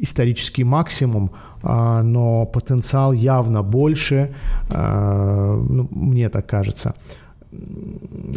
исторический 0.00 0.64
максимум, 0.64 1.30
а, 1.62 2.02
но 2.02 2.46
потенциал 2.46 3.12
явно 3.12 3.62
больше, 3.62 4.34
а, 4.72 5.56
ну, 5.56 5.88
мне 5.90 6.28
так 6.28 6.46
кажется. 6.46 6.94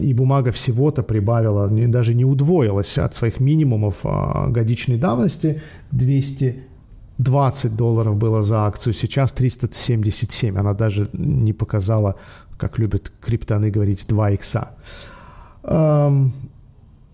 И 0.02 0.14
бумага 0.14 0.52
всего-то 0.52 1.04
прибавила, 1.04 1.68
даже 1.88 2.14
не 2.14 2.26
удвоилась 2.26 2.98
от 2.98 3.14
своих 3.14 3.40
минимумов 3.40 4.00
а, 4.04 4.48
годичной 4.50 4.98
давности. 4.98 5.62
220 5.92 7.76
долларов 7.76 8.16
было 8.16 8.44
за 8.44 8.66
акцию, 8.66 8.94
сейчас 8.94 9.32
377. 9.32 10.58
Она 10.58 10.74
даже 10.74 11.08
не 11.14 11.54
показала, 11.54 12.16
как 12.58 12.80
любят 12.80 13.12
криптоны 13.22 13.70
говорить, 13.72 14.06
2 14.08 14.32
икса. 14.32 14.68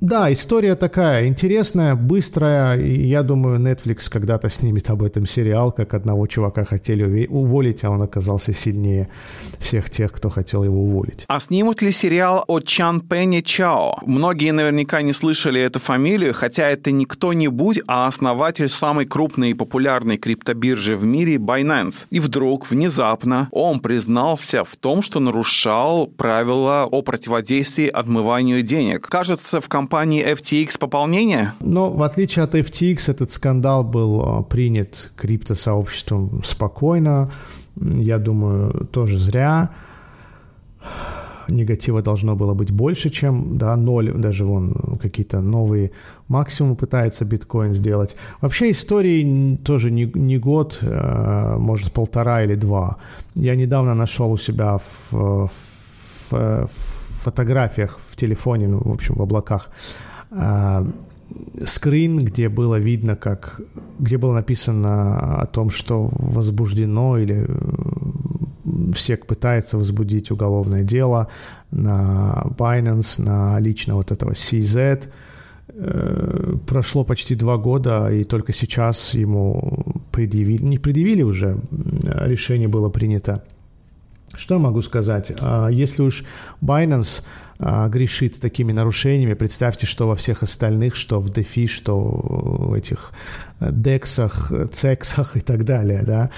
Да, 0.02 0.32
история 0.32 0.76
такая 0.76 1.28
интересная, 1.28 1.94
быстрая, 1.94 2.80
и 2.80 3.06
я 3.06 3.22
думаю, 3.22 3.60
Netflix 3.60 4.10
когда-то 4.10 4.50
снимет 4.50 4.90
об 4.90 5.04
этом 5.04 5.26
сериал, 5.26 5.74
как 5.74 5.94
одного 5.94 6.26
чувака 6.26 6.64
хотели 6.64 7.28
уволить, 7.28 7.84
а 7.84 7.90
он 7.90 8.02
оказался 8.02 8.54
сильнее 8.54 9.10
всех 9.60 9.90
тех, 9.90 10.14
кто 10.14 10.30
хотел 10.30 10.64
его 10.64 10.84
уволить. 10.84 11.26
А 11.28 11.42
снимут 11.42 11.82
ли 11.82 11.92
сериал 11.92 12.46
о 12.48 12.62
Чан 12.62 13.02
Пене 13.02 13.44
Чао? 13.44 13.98
Многие 14.06 14.54
наверняка 14.54 15.02
не 15.02 15.12
слышали 15.12 15.60
эту 15.60 15.80
фамилию, 15.80 16.34
хотя 16.34 16.70
это 16.70 16.92
не 16.92 17.06
кто-нибудь, 17.06 17.82
а 17.86 18.08
основатель 18.08 18.70
самой 18.70 19.06
крупной 19.06 19.50
и 19.50 19.54
популярной 19.54 20.18
криптобиржи 20.18 20.96
в 20.96 21.04
мире 21.04 21.36
Binance. 21.36 22.08
И 22.10 22.22
вдруг, 22.22 22.72
внезапно, 22.72 23.50
он 23.52 23.82
признался 23.82 24.64
в 24.64 24.78
том, 24.78 25.02
что 25.02 25.20
нарушал 25.20 26.08
правила 26.08 26.88
о 26.90 27.02
противодействии 27.02 27.88
отмыванию 27.88 28.62
денег. 28.62 29.10
Кажется, 29.10 29.60
в 29.60 29.68
компании 29.68 29.89
компании 29.90 30.24
FTX 30.24 30.78
пополнение? 30.80 31.54
Но 31.62 31.90
в 31.90 32.04
отличие 32.04 32.46
от 32.46 32.56
FTX, 32.56 33.12
этот 33.12 33.32
скандал 33.32 33.84
был 33.84 34.22
а, 34.22 34.44
принят 34.44 35.12
криптосообществом 35.16 36.44
спокойно. 36.44 37.32
Я 37.76 38.20
думаю, 38.20 38.88
тоже 38.92 39.18
зря. 39.18 39.70
Негатива 41.48 42.02
должно 42.02 42.36
было 42.36 42.54
быть 42.54 42.72
больше, 42.72 43.10
чем 43.10 43.58
да, 43.58 43.76
ноль, 43.76 44.12
даже 44.14 44.46
вон 44.46 45.00
какие-то 45.02 45.42
новые 45.42 45.90
максимумы 46.28 46.76
пытается 46.76 47.26
биткоин 47.26 47.74
сделать. 47.74 48.16
Вообще 48.42 48.70
истории 48.70 49.58
тоже 49.64 49.92
не, 49.92 50.12
не 50.14 50.38
год, 50.38 50.80
а, 50.84 51.58
может 51.58 51.92
полтора 51.92 52.44
или 52.44 52.56
два. 52.56 52.98
Я 53.36 53.56
недавно 53.56 53.96
нашел 53.96 54.32
у 54.32 54.38
себя 54.38 54.78
в, 54.78 55.12
в, 55.12 55.50
в 56.32 56.89
фотографиях 57.20 58.00
в 58.10 58.16
телефоне, 58.16 58.68
ну, 58.68 58.82
в 58.84 58.92
общем, 58.92 59.16
в 59.16 59.22
облаках, 59.22 59.70
э, 60.32 60.86
скрин, 61.66 62.20
где 62.20 62.50
было 62.50 62.80
видно, 62.80 63.16
как, 63.16 63.62
где 64.00 64.18
было 64.18 64.34
написано 64.34 65.42
о 65.42 65.46
том, 65.46 65.70
что 65.70 66.10
возбуждено 66.12 67.18
или 67.18 67.48
всех 68.94 69.26
пытается 69.26 69.78
возбудить 69.78 70.32
уголовное 70.32 70.84
дело 70.84 71.28
на 71.72 72.44
Binance, 72.58 73.22
на 73.22 73.60
лично 73.60 73.96
вот 73.96 74.12
этого 74.12 74.32
CZ. 74.32 75.10
Э, 75.68 76.56
прошло 76.68 77.04
почти 77.04 77.36
два 77.36 77.58
года, 77.58 78.12
и 78.12 78.24
только 78.24 78.54
сейчас 78.54 79.14
ему 79.14 80.02
предъявили, 80.12 80.64
не 80.64 80.78
предъявили 80.78 81.24
уже, 81.24 81.60
решение 82.04 82.68
было 82.68 82.90
принято 82.90 83.44
что 84.36 84.56
я 84.56 84.60
могу 84.60 84.82
сказать? 84.82 85.32
А, 85.42 85.70
если 85.70 86.02
уж 86.02 86.24
Binance 86.62 87.24
а, 87.60 87.88
грешит 87.90 88.40
такими 88.40 88.72
нарушениями, 88.72 89.34
представьте, 89.34 89.86
что 89.86 90.08
во 90.08 90.16
всех 90.16 90.44
остальных, 90.44 90.96
что 90.96 91.20
в 91.20 91.30
DeFi, 91.30 91.68
что 91.68 92.00
в 92.00 92.74
этих 92.74 93.12
дексах, 93.60 94.52
цексах 94.72 95.36
и 95.36 95.42
так 95.42 95.66
далее, 95.66 96.04
да. 96.06 96.30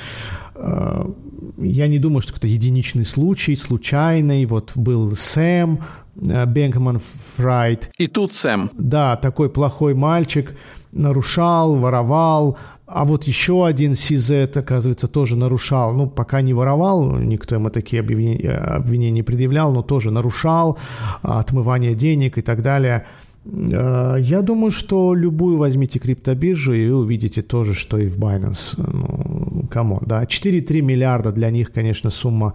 А, 0.56 1.12
я 1.58 1.88
не 1.88 2.00
думаю, 2.00 2.22
что 2.22 2.36
это 2.36 2.48
единичный 2.48 3.06
случай, 3.06 3.56
случайный. 3.56 4.46
Вот 4.46 4.72
был 4.76 5.16
Сэм, 5.16 5.84
Бенкман 6.16 7.02
Фрайт. 7.36 7.92
И 7.98 8.08
тут 8.08 8.34
Сэм. 8.34 8.70
Да, 8.74 9.16
такой 9.16 9.50
плохой 9.50 9.94
мальчик, 9.94 10.56
нарушал, 10.92 11.76
воровал, 11.76 12.58
а 12.94 13.06
вот 13.06 13.24
еще 13.24 13.66
один 13.66 13.94
CZ, 13.94 14.58
оказывается, 14.58 15.08
тоже 15.08 15.36
нарушал, 15.36 15.94
ну, 15.94 16.08
пока 16.08 16.42
не 16.42 16.54
воровал, 16.54 17.18
никто 17.18 17.56
ему 17.56 17.70
такие 17.70 18.02
обвинения, 18.02 19.12
не 19.12 19.24
предъявлял, 19.24 19.72
но 19.72 19.82
тоже 19.82 20.12
нарушал 20.12 20.78
а, 21.24 21.40
отмывание 21.40 21.96
денег 21.96 22.38
и 22.38 22.42
так 22.42 22.62
далее. 22.62 23.06
А, 23.46 24.16
я 24.18 24.42
думаю, 24.42 24.72
что 24.72 25.14
любую 25.16 25.58
возьмите 25.58 26.00
криптобиржу, 26.00 26.74
и 26.74 26.90
увидите 26.90 27.42
тоже, 27.42 27.74
что 27.74 27.98
и 27.98 28.08
в 28.08 28.18
Binance. 28.18 28.76
Ну, 28.78 29.68
come 29.70 29.88
on, 29.88 30.02
да. 30.06 30.24
4,3 30.24 30.82
миллиарда 30.82 31.32
для 31.32 31.50
них, 31.50 31.72
конечно, 31.72 32.10
сумма 32.10 32.54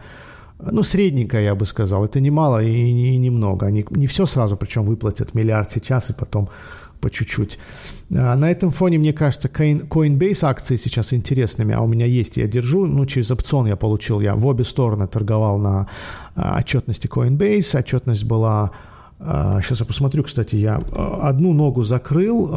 ну, 0.58 0.82
средненькая, 0.82 1.42
я 1.42 1.54
бы 1.54 1.66
сказал. 1.66 2.04
Это 2.04 2.20
немало 2.20 2.62
и 2.62 2.92
не, 2.92 3.18
немного. 3.18 3.66
Они 3.66 3.84
не 3.90 4.06
все 4.06 4.26
сразу, 4.26 4.56
причем 4.56 4.84
выплатят 4.84 5.34
миллиард 5.34 5.70
сейчас 5.70 6.10
и 6.10 6.14
потом 6.14 6.48
по 7.00 7.10
чуть-чуть. 7.10 7.58
А, 8.14 8.36
на 8.36 8.50
этом 8.50 8.70
фоне, 8.70 8.98
мне 8.98 9.12
кажется, 9.12 9.48
Coinbase 9.48 10.46
акции 10.46 10.76
сейчас 10.76 11.12
интересными, 11.12 11.74
а 11.74 11.80
у 11.80 11.86
меня 11.86 12.06
есть, 12.06 12.36
я 12.36 12.46
держу, 12.46 12.86
ну, 12.86 13.06
через 13.06 13.30
опцион 13.30 13.66
я 13.66 13.76
получил, 13.76 14.20
я 14.20 14.34
в 14.34 14.46
обе 14.46 14.64
стороны 14.64 15.06
торговал 15.06 15.58
на 15.58 15.88
а, 16.34 16.58
отчетности 16.58 17.06
Coinbase, 17.08 17.78
отчетность 17.78 18.24
была 18.24 18.72
Сейчас 19.18 19.80
а, 19.80 19.84
я 19.84 19.86
посмотрю, 19.86 20.22
кстати, 20.24 20.56
я 20.56 20.76
одну 20.76 21.54
ногу 21.54 21.82
закрыл, 21.84 22.50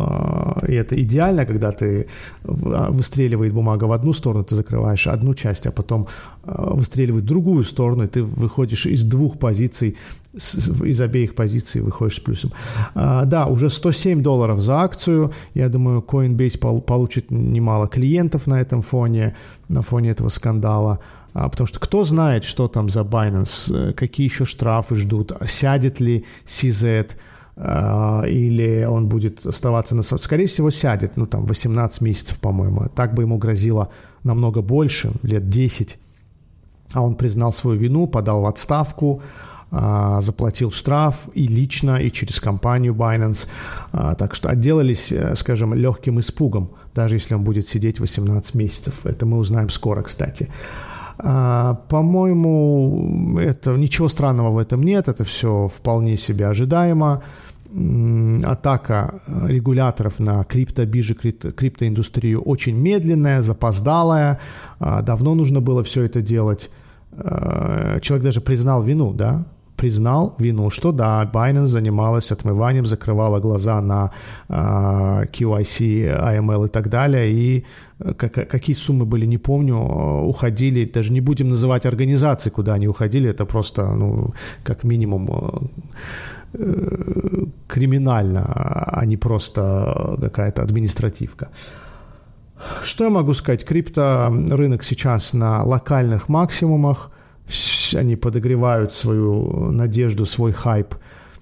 и 0.67 0.73
это 0.73 1.01
идеально, 1.01 1.45
когда 1.45 1.71
ты 1.71 2.07
выстреливает 2.43 3.53
бумага 3.53 3.85
в 3.85 3.93
одну 3.93 4.11
сторону, 4.11 4.43
ты 4.43 4.55
закрываешь 4.55 5.07
одну 5.07 5.33
часть, 5.33 5.67
а 5.67 5.71
потом 5.71 6.07
выстреливает 6.43 7.23
в 7.23 7.27
другую 7.27 7.63
сторону, 7.63 8.03
и 8.03 8.07
ты 8.07 8.23
выходишь 8.23 8.85
из 8.87 9.03
двух 9.03 9.39
позиций 9.39 9.95
из 10.33 11.01
обеих 11.01 11.33
позиций 11.33 11.81
выходишь 11.81 12.17
с 12.17 12.19
плюсом. 12.19 12.51
А, 12.93 13.25
да, 13.25 13.47
уже 13.47 13.69
107 13.69 14.21
долларов 14.21 14.61
за 14.61 14.81
акцию. 14.81 15.31
Я 15.55 15.69
думаю, 15.69 16.05
Coinbase 16.07 16.81
получит 16.81 17.31
немало 17.31 17.87
клиентов 17.87 18.47
на 18.47 18.61
этом 18.61 18.81
фоне, 18.81 19.35
на 19.69 19.81
фоне 19.81 20.11
этого 20.11 20.29
скандала. 20.29 20.99
А, 21.33 21.49
потому 21.49 21.67
что 21.67 21.79
кто 21.79 22.03
знает, 22.03 22.43
что 22.43 22.67
там 22.67 22.89
за 22.89 23.01
Binance, 23.01 23.89
э, 23.89 23.93
какие 23.93 24.27
еще 24.27 24.45
штрафы 24.45 24.95
ждут, 24.95 25.31
сядет 25.47 25.99
ли 25.99 26.25
CZ, 26.45 27.11
а, 27.55 28.23
или 28.23 28.85
он 28.85 29.07
будет 29.07 29.45
оставаться 29.45 29.95
на... 29.95 30.01
Скорее 30.01 30.47
всего, 30.47 30.69
сядет, 30.69 31.17
ну, 31.17 31.25
там, 31.25 31.45
18 31.45 32.01
месяцев, 32.01 32.39
по-моему. 32.39 32.87
Так 32.95 33.13
бы 33.13 33.23
ему 33.23 33.37
грозило 33.37 33.89
намного 34.23 34.61
больше, 34.61 35.11
лет 35.23 35.49
10. 35.49 35.99
А 36.93 37.01
он 37.01 37.15
признал 37.15 37.51
свою 37.51 37.77
вину, 37.77 38.07
подал 38.07 38.41
в 38.41 38.45
отставку, 38.45 39.21
а, 39.71 40.21
заплатил 40.21 40.71
штраф 40.71 41.27
и 41.35 41.47
лично, 41.47 41.97
и 41.97 42.09
через 42.11 42.39
компанию 42.39 42.95
Binance. 42.95 43.47
Так 43.91 44.33
что 44.33 44.49
отделались, 44.49 45.11
э, 45.11 45.35
скажем, 45.35 45.75
легким 45.75 46.19
испугом, 46.19 46.71
даже 46.95 47.15
если 47.15 47.35
он 47.35 47.43
будет 47.43 47.67
сидеть 47.67 47.99
18 47.99 48.55
месяцев. 48.55 49.05
Это 49.05 49.27
мы 49.27 49.37
узнаем 49.37 49.69
скоро, 49.69 50.01
кстати. 50.01 50.49
А, 51.21 51.75
по-моему, 51.89 53.37
это 53.39 53.75
ничего 53.75 54.07
странного 54.07 54.51
в 54.51 54.57
этом 54.57 54.81
нет, 54.81 55.07
это 55.07 55.23
все 55.23 55.67
вполне 55.67 56.17
себе 56.17 56.47
ожидаемо. 56.47 57.21
Атака 58.45 59.19
регуляторов 59.45 60.17
на 60.17 60.43
криптобиржи, 60.43 61.13
криптоиндустрию 61.13 62.41
очень 62.41 62.75
медленная, 62.75 63.43
запоздалая. 63.43 64.39
Давно 64.79 65.35
нужно 65.35 65.61
было 65.61 65.83
все 65.83 66.03
это 66.03 66.21
делать. 66.21 66.71
Человек 67.15 68.23
даже 68.23 68.41
признал 68.41 68.81
вину, 68.81 69.13
да, 69.13 69.45
признал 69.79 70.35
вину, 70.39 70.69
что 70.69 70.91
да, 70.91 71.23
Binance 71.33 71.67
занималась 71.67 72.31
отмыванием, 72.33 72.85
закрывала 72.85 73.39
глаза 73.39 73.81
на 73.81 74.11
э, 74.49 74.53
QIC, 75.33 76.19
AML 76.19 76.65
и 76.65 76.67
так 76.67 76.89
далее, 76.89 77.31
и 77.31 77.65
э, 77.99 78.13
как, 78.13 78.49
какие 78.49 78.75
суммы 78.75 79.05
были, 79.05 79.27
не 79.27 79.37
помню, 79.37 79.75
э, 79.75 80.27
уходили, 80.27 80.85
даже 80.85 81.13
не 81.13 81.21
будем 81.21 81.49
называть 81.49 81.85
организации, 81.85 82.51
куда 82.51 82.73
они 82.73 82.87
уходили, 82.87 83.29
это 83.29 83.45
просто, 83.45 83.95
ну, 83.95 84.33
как 84.63 84.83
минимум 84.83 85.29
э, 86.53 87.45
криминально, 87.67 88.43
а 88.99 89.05
не 89.05 89.17
просто 89.17 90.17
какая-то 90.21 90.61
административка. 90.61 91.47
Что 92.83 93.05
я 93.05 93.09
могу 93.09 93.33
сказать? 93.33 93.63
Крипто 93.63 94.29
рынок 94.49 94.83
сейчас 94.83 95.33
на 95.33 95.63
локальных 95.63 96.27
максимумах– 96.29 97.11
они 97.95 98.15
подогревают 98.15 98.93
свою 98.93 99.71
надежду, 99.71 100.25
свой 100.25 100.51
хайп 100.51 100.95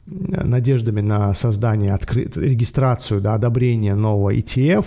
надеждами 0.08 1.02
на 1.02 1.34
создание, 1.34 1.94
откры... 1.94 2.30
регистрацию, 2.36 3.22
да, 3.22 3.34
одобрение 3.34 3.96
нового 3.96 4.34
ETF, 4.34 4.86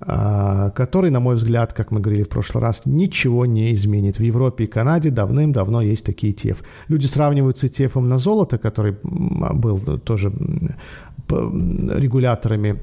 а, 0.00 0.70
который, 0.70 1.10
на 1.10 1.20
мой 1.20 1.36
взгляд, 1.36 1.72
как 1.72 1.90
мы 1.90 2.00
говорили 2.00 2.22
в 2.22 2.28
прошлый 2.28 2.62
раз, 2.62 2.82
ничего 2.86 3.46
не 3.46 3.72
изменит. 3.72 4.18
В 4.18 4.22
Европе 4.22 4.64
и 4.64 4.66
Канаде 4.66 5.10
давным-давно 5.10 5.82
есть 5.82 6.04
такие 6.04 6.32
ETF. 6.32 6.58
Люди 6.88 7.06
сравнивают 7.06 7.58
с 7.58 7.64
ETF 7.64 8.00
на 8.00 8.18
золото, 8.18 8.58
который 8.58 8.96
был 9.02 9.78
тоже 9.98 10.32
регуляторами 11.28 12.78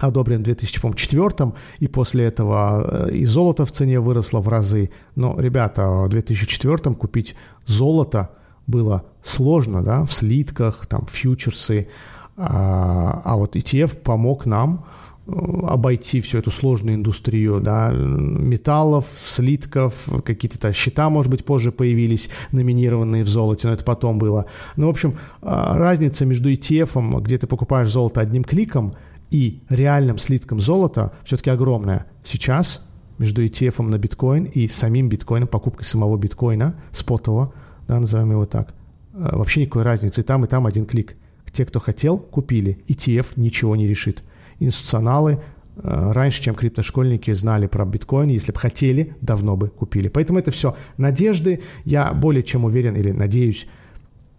одобрен 0.00 0.40
в 0.40 0.44
2004 0.44 1.52
и 1.80 1.88
после 1.88 2.24
этого 2.24 3.08
э, 3.08 3.14
и 3.14 3.24
золото 3.24 3.64
в 3.64 3.72
цене 3.72 4.00
выросло 4.00 4.40
в 4.40 4.48
разы. 4.48 4.90
Но, 5.16 5.38
ребята, 5.38 5.88
в 5.88 6.08
2004 6.08 6.94
купить 6.94 7.34
золото 7.66 8.30
было 8.66 9.04
сложно, 9.22 9.82
да, 9.82 10.04
в 10.04 10.12
слитках, 10.12 10.86
там, 10.86 11.06
фьючерсы, 11.10 11.88
а, 12.36 13.20
а 13.24 13.36
вот 13.36 13.56
ETF 13.56 13.96
помог 13.96 14.46
нам 14.46 14.84
э, 15.26 15.32
обойти 15.66 16.20
всю 16.20 16.38
эту 16.38 16.50
сложную 16.50 16.96
индустрию, 16.96 17.60
да, 17.60 17.90
металлов, 17.90 19.06
слитков, 19.18 19.94
какие-то 20.24 20.72
счета, 20.72 21.10
может 21.10 21.30
быть, 21.30 21.44
позже 21.44 21.72
появились, 21.72 22.30
номинированные 22.52 23.24
в 23.24 23.28
золоте, 23.28 23.68
но 23.68 23.74
это 23.74 23.84
потом 23.84 24.18
было. 24.18 24.44
Ну, 24.76 24.86
в 24.86 24.90
общем, 24.90 25.16
а, 25.42 25.76
разница 25.78 26.26
между 26.26 26.50
ETF, 26.50 27.20
где 27.22 27.38
ты 27.38 27.46
покупаешь 27.46 27.90
золото 27.90 28.20
одним 28.20 28.44
кликом, 28.44 28.94
и 29.30 29.62
реальным 29.68 30.18
слитком 30.18 30.60
золота 30.60 31.12
все-таки 31.24 31.50
огромная. 31.50 32.06
Сейчас 32.24 32.86
между 33.18 33.44
ETF 33.44 33.82
на 33.82 33.98
биткоин 33.98 34.44
и 34.44 34.66
самим 34.68 35.08
биткоином, 35.08 35.48
покупкой 35.48 35.84
самого 35.84 36.16
биткоина, 36.16 36.74
спотового, 36.92 37.52
да, 37.86 37.98
назовем 37.98 38.30
его 38.30 38.46
так, 38.46 38.74
э, 39.12 39.36
вообще 39.36 39.62
никакой 39.62 39.82
разницы. 39.82 40.20
И 40.20 40.24
там, 40.24 40.44
и 40.44 40.48
там 40.48 40.66
один 40.66 40.86
клик. 40.86 41.16
Те, 41.50 41.64
кто 41.64 41.80
хотел, 41.80 42.18
купили. 42.18 42.78
ETF 42.88 43.32
ничего 43.36 43.74
не 43.74 43.86
решит. 43.86 44.22
Институционалы 44.60 45.40
э, 45.76 46.12
раньше, 46.12 46.42
чем 46.42 46.54
криптошкольники 46.54 47.32
знали 47.32 47.66
про 47.66 47.84
биткоин, 47.84 48.28
если 48.28 48.52
бы 48.52 48.58
хотели, 48.58 49.16
давно 49.20 49.56
бы 49.56 49.68
купили. 49.68 50.08
Поэтому 50.08 50.38
это 50.38 50.50
все 50.50 50.76
надежды. 50.96 51.62
Я 51.84 52.12
более 52.12 52.42
чем 52.42 52.64
уверен 52.64 52.94
или 52.96 53.10
надеюсь, 53.10 53.66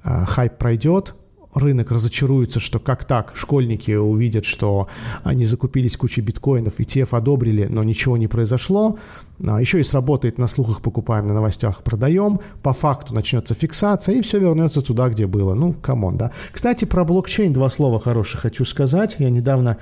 э, 0.04 0.26
хайп 0.26 0.58
пройдет, 0.58 1.16
рынок 1.54 1.92
разочаруется, 1.92 2.60
что 2.60 2.80
как 2.80 3.06
так, 3.06 3.34
школьники 3.36 3.92
увидят, 3.92 4.46
что 4.46 4.88
они 5.24 5.46
закупились 5.46 5.98
кучей 5.98 6.22
биткоинов, 6.22 6.80
ETF 6.80 7.18
одобрили, 7.18 7.66
но 7.66 7.84
ничего 7.84 8.18
не 8.18 8.28
произошло. 8.28 8.98
А 9.46 9.60
еще 9.60 9.80
и 9.80 9.84
сработает 9.84 10.38
на 10.38 10.48
слухах 10.48 10.82
покупаем, 10.82 11.28
на 11.28 11.34
новостях 11.34 11.82
продаем, 11.84 12.40
по 12.62 12.74
факту 12.74 13.14
начнется 13.14 13.54
фиксация, 13.54 14.16
и 14.16 14.22
все 14.22 14.40
вернется 14.40 14.82
туда, 14.82 15.10
где 15.10 15.28
было. 15.28 15.54
Ну, 15.54 15.74
come 15.74 15.99
on, 15.99 16.18
да. 16.18 16.32
Кстати, 16.52 16.86
про 16.86 17.06
блокчейн 17.06 17.54
два 17.54 17.70
слова 17.70 18.00
хороших 18.00 18.42
хочу 18.42 18.66
сказать. 18.66 19.16
Я 19.20 19.30
недавно 19.30 19.78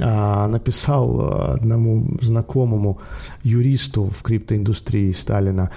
а, 0.00 0.48
написал 0.48 1.52
одному 1.54 2.06
знакомому 2.20 3.00
юристу 3.42 4.04
в 4.04 4.22
криптоиндустрии 4.22 5.12
Сталина, 5.12 5.70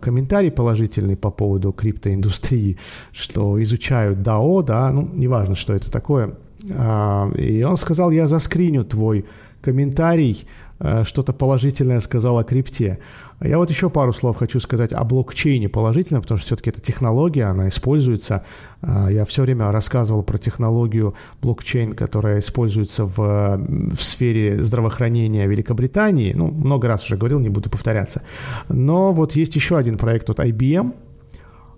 комментарий 0.00 0.50
положительный 0.50 1.16
по 1.16 1.30
поводу 1.30 1.72
криптоиндустрии, 1.72 2.78
что 3.12 3.62
изучают 3.62 4.18
DAO, 4.18 4.62
да, 4.62 4.90
ну, 4.90 5.08
неважно, 5.12 5.54
что 5.54 5.74
это 5.74 5.90
такое. 5.90 6.34
А, 6.70 7.30
и 7.36 7.62
он 7.62 7.76
сказал, 7.76 8.10
я 8.10 8.26
заскриню 8.26 8.84
твой 8.84 9.24
комментарий, 9.60 10.46
Э, 10.82 11.04
что-то 11.04 11.32
положительное 11.32 12.00
сказал 12.00 12.38
о 12.38 12.44
крипте. 12.44 12.98
Я 13.40 13.58
вот 13.58 13.70
еще 13.70 13.88
пару 13.88 14.12
слов 14.12 14.36
хочу 14.36 14.58
сказать 14.58 14.92
о 14.92 15.04
блокчейне 15.04 15.68
положительно, 15.68 16.20
потому 16.20 16.38
что 16.38 16.46
все-таки 16.46 16.70
это 16.70 16.80
технология, 16.80 17.44
она 17.44 17.68
используется. 17.68 18.44
Э, 18.82 19.06
я 19.10 19.24
все 19.24 19.42
время 19.42 19.70
рассказывал 19.70 20.24
про 20.24 20.38
технологию 20.38 21.14
блокчейн, 21.40 21.92
которая 21.94 22.40
используется 22.40 23.04
в, 23.04 23.16
в 23.16 24.02
сфере 24.02 24.62
здравоохранения 24.62 25.46
Великобритании. 25.46 26.32
Ну, 26.32 26.48
много 26.48 26.88
раз 26.88 27.04
уже 27.04 27.16
говорил, 27.16 27.38
не 27.38 27.48
буду 27.48 27.70
повторяться. 27.70 28.22
Но 28.68 29.12
вот 29.12 29.36
есть 29.36 29.54
еще 29.54 29.76
один 29.76 29.96
проект 29.98 30.30
от 30.30 30.40
IBM, 30.40 30.94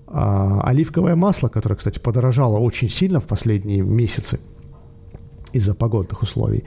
оливковое 0.06 1.16
масло, 1.16 1.48
которое, 1.48 1.76
кстати, 1.76 1.98
подорожало 1.98 2.58
очень 2.58 2.88
сильно 2.88 3.20
в 3.20 3.24
последние 3.24 3.82
месяцы 3.82 4.38
из-за 5.54 5.74
погодных 5.74 6.22
условий. 6.22 6.64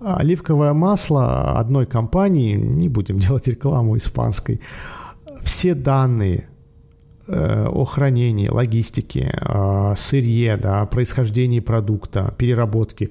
Оливковое 0.00 0.72
масло 0.74 1.58
одной 1.58 1.86
компании, 1.86 2.54
не 2.54 2.88
будем 2.88 3.18
делать 3.26 3.48
рекламу 3.48 3.96
испанской, 3.96 4.60
все 5.42 5.74
данные 5.74 6.48
э, 7.26 7.66
о 7.66 7.84
хранении, 7.84 8.48
логистике, 8.48 9.38
сырье, 9.96 10.56
да, 10.56 10.86
происхождении 10.86 11.60
продукта, 11.60 12.34
переработке, 12.38 13.10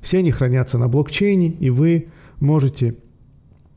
все 0.00 0.18
они 0.18 0.30
хранятся 0.30 0.78
на 0.78 0.88
блокчейне, 0.88 1.48
и 1.48 1.70
вы 1.70 2.08
можете 2.40 2.96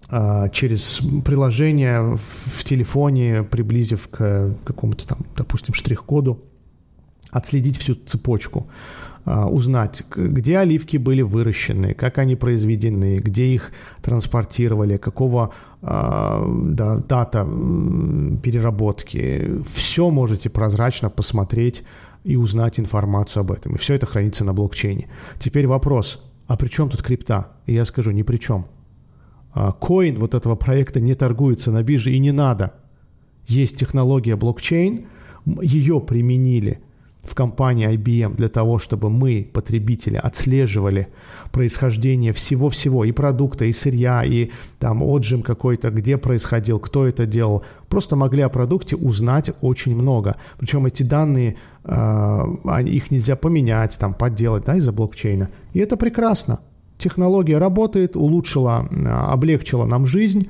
э, 0.09 0.49
через 0.51 1.01
приложение 1.25 2.17
в 2.17 2.63
телефоне, 2.63 3.43
приблизив 3.43 4.07
к 4.07 4.55
какому-то 4.63 5.07
там, 5.07 5.25
допустим, 5.35 5.73
штрих-коду, 5.73 6.43
отследить 7.31 7.77
всю 7.77 7.95
цепочку. 7.95 8.67
А, 9.23 9.47
узнать, 9.47 10.03
где 10.15 10.57
оливки 10.57 10.97
были 10.97 11.21
выращены, 11.21 11.93
как 11.93 12.17
они 12.17 12.35
произведены, 12.35 13.17
где 13.17 13.45
их 13.45 13.71
транспортировали, 14.01 14.97
какого 14.97 15.53
а, 15.81 16.43
да, 16.47 16.97
дата 16.97 17.43
переработки. 18.41 19.61
Все 19.71 20.09
можете 20.09 20.49
прозрачно 20.49 21.11
посмотреть 21.11 21.83
и 22.23 22.35
узнать 22.35 22.79
информацию 22.79 23.41
об 23.41 23.51
этом. 23.51 23.75
И 23.75 23.77
все 23.77 23.93
это 23.93 24.07
хранится 24.07 24.43
на 24.43 24.53
блокчейне. 24.53 25.07
Теперь 25.37 25.67
вопрос, 25.67 26.19
а 26.47 26.57
при 26.57 26.67
чем 26.67 26.89
тут 26.89 27.03
крипта? 27.03 27.51
И 27.67 27.75
я 27.75 27.85
скажу, 27.85 28.11
ни 28.11 28.23
при 28.23 28.37
чем. 28.37 28.65
А, 29.53 29.71
коин 29.71 30.17
вот 30.17 30.33
этого 30.33 30.55
проекта 30.55 30.99
не 30.99 31.13
торгуется 31.13 31.69
на 31.69 31.83
бирже 31.83 32.11
и 32.11 32.19
не 32.19 32.31
надо. 32.31 32.73
Есть 33.45 33.77
технология 33.77 34.35
блокчейн, 34.35 35.05
ее 35.45 35.99
применили– 35.99 36.79
в 37.23 37.35
компании 37.35 37.87
IBM 37.87 38.35
для 38.35 38.49
того, 38.49 38.79
чтобы 38.79 39.09
мы, 39.09 39.47
потребители, 39.53 40.15
отслеживали 40.15 41.07
происхождение 41.51 42.33
всего-всего, 42.33 43.05
и 43.05 43.11
продукта, 43.11 43.65
и 43.65 43.73
сырья, 43.73 44.23
и 44.23 44.49
там 44.79 45.03
отжим 45.03 45.43
какой-то, 45.43 45.91
где 45.91 46.17
происходил, 46.17 46.79
кто 46.79 47.05
это 47.05 47.27
делал, 47.27 47.63
просто 47.89 48.15
могли 48.15 48.41
о 48.41 48.49
продукте 48.49 48.95
узнать 48.95 49.51
очень 49.61 49.95
много. 49.95 50.35
Причем 50.57 50.85
эти 50.85 51.03
данные, 51.03 51.57
э, 51.83 52.43
их 52.87 53.11
нельзя 53.11 53.35
поменять, 53.35 53.97
там, 53.99 54.13
подделать, 54.13 54.65
да, 54.65 54.75
из-за 54.77 54.91
блокчейна. 54.91 55.49
И 55.73 55.79
это 55.79 55.97
прекрасно. 55.97 56.59
Технология 56.97 57.59
работает, 57.59 58.15
улучшила, 58.15 58.87
э, 58.89 59.07
облегчила 59.07 59.85
нам 59.85 60.07
жизнь. 60.07 60.49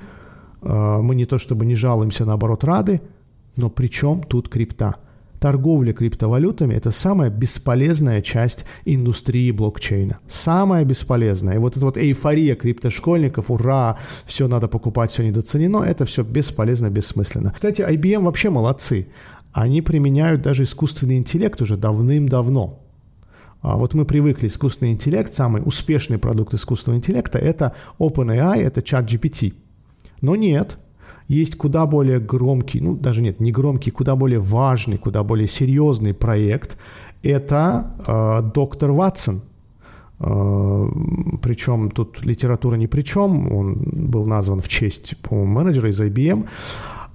Э, 0.62 1.00
мы 1.02 1.16
не 1.16 1.26
то 1.26 1.38
чтобы 1.38 1.66
не 1.66 1.76
жалуемся, 1.76 2.26
наоборот, 2.26 2.64
рады. 2.64 3.02
Но 3.58 3.70
при 3.70 3.88
чем 3.88 4.24
тут 4.24 4.48
крипта? 4.48 4.96
Торговля 5.42 5.92
криптовалютами– 5.92 6.76
это 6.76 6.92
самая 6.92 7.32
бесполезная 7.32 8.22
часть 8.22 8.66
индустрии 8.86 9.52
блокчейна. 9.52 10.20
Самая 10.28 10.86
бесполезная. 10.86 11.56
И 11.56 11.58
вот 11.58 11.76
эта 11.76 11.86
вот 11.86 11.98
эйфория 11.98 12.56
криптошкольников, 12.56 13.50
ура, 13.50 13.98
все 14.28 14.48
надо 14.48 14.68
покупать, 14.68 15.10
все 15.10 15.24
недооценено, 15.24 15.80
это 15.84 16.06
все 16.06 16.24
бесполезно, 16.24 16.92
бессмысленно. 16.92 17.52
Кстати, 17.56 17.82
IBM 17.82 18.24
вообще 18.24 18.52
молодцы. 18.52 19.08
Они 19.52 19.82
применяют 19.82 20.44
даже 20.44 20.64
искусственный 20.64 21.18
интеллект 21.18 21.60
уже 21.60 21.76
давным-давно. 21.76 22.80
А 23.62 23.78
вот 23.78 23.96
мы 23.96 24.06
привыкли, 24.06 24.46
искусственный 24.46 24.92
интеллект, 24.92 25.34
самый 25.34 25.64
успешный 25.66 26.20
продукт 26.20 26.54
искусственного 26.54 27.00
интеллекта– 27.00 27.40
это 27.40 27.76
OpenAI, 27.98 28.62
это 28.62 28.82
ChatGPT. 28.82 29.56
Но 30.22 30.36
нет, 30.36 30.78
есть 31.32 31.56
куда 31.56 31.86
более 31.86 32.20
громкий, 32.20 32.82
ну 32.82 32.96
даже 32.96 33.22
нет, 33.22 33.40
не 33.40 33.52
громкий, 33.52 33.92
куда 33.92 34.16
более 34.16 34.40
важный, 34.40 34.98
куда 34.98 35.24
более 35.24 35.48
серьезный 35.48 36.14
проект. 36.14 36.78
Это 37.24 37.96
э, 38.08 38.52
доктор 38.54 38.92
Ватсон. 38.92 39.42
Э, 40.20 40.88
причем 41.42 41.90
тут 41.92 42.26
литература 42.26 42.76
ни 42.76 42.88
при 42.88 43.02
чем, 43.02 43.54
он 43.54 43.76
был 44.12 44.26
назван 44.26 44.60
в 44.60 44.68
честь, 44.68 45.18
по-моему, 45.22 45.54
менеджера 45.54 45.90
из 45.90 46.02
IBM. 46.02 46.48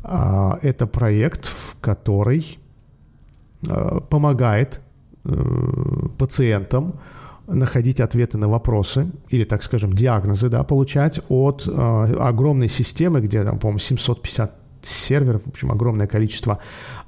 Э, 0.05 0.53
это 0.63 0.87
проект, 0.87 1.45
в 1.45 1.77
который 1.81 2.59
э, 3.69 4.01
помогает 4.09 4.81
э, 5.25 6.09
пациентам 6.19 6.95
находить 7.47 8.01
ответы 8.01 8.39
на 8.39 8.49
вопросы 8.49 9.11
или, 9.29 9.45
так 9.45 9.63
скажем, 9.63 9.93
диагнозы, 9.93 10.49
да, 10.49 10.65
получать 10.65 11.21
от 11.29 11.67
э, 11.67 12.17
огромной 12.19 12.69
системы, 12.69 13.21
где 13.21 13.45
там, 13.45 13.59
по-моему, 13.59 13.79
750 13.79 14.53
серверов, 14.83 15.43
в 15.45 15.49
общем, 15.49 15.71
огромное 15.73 16.07
количество 16.07 16.59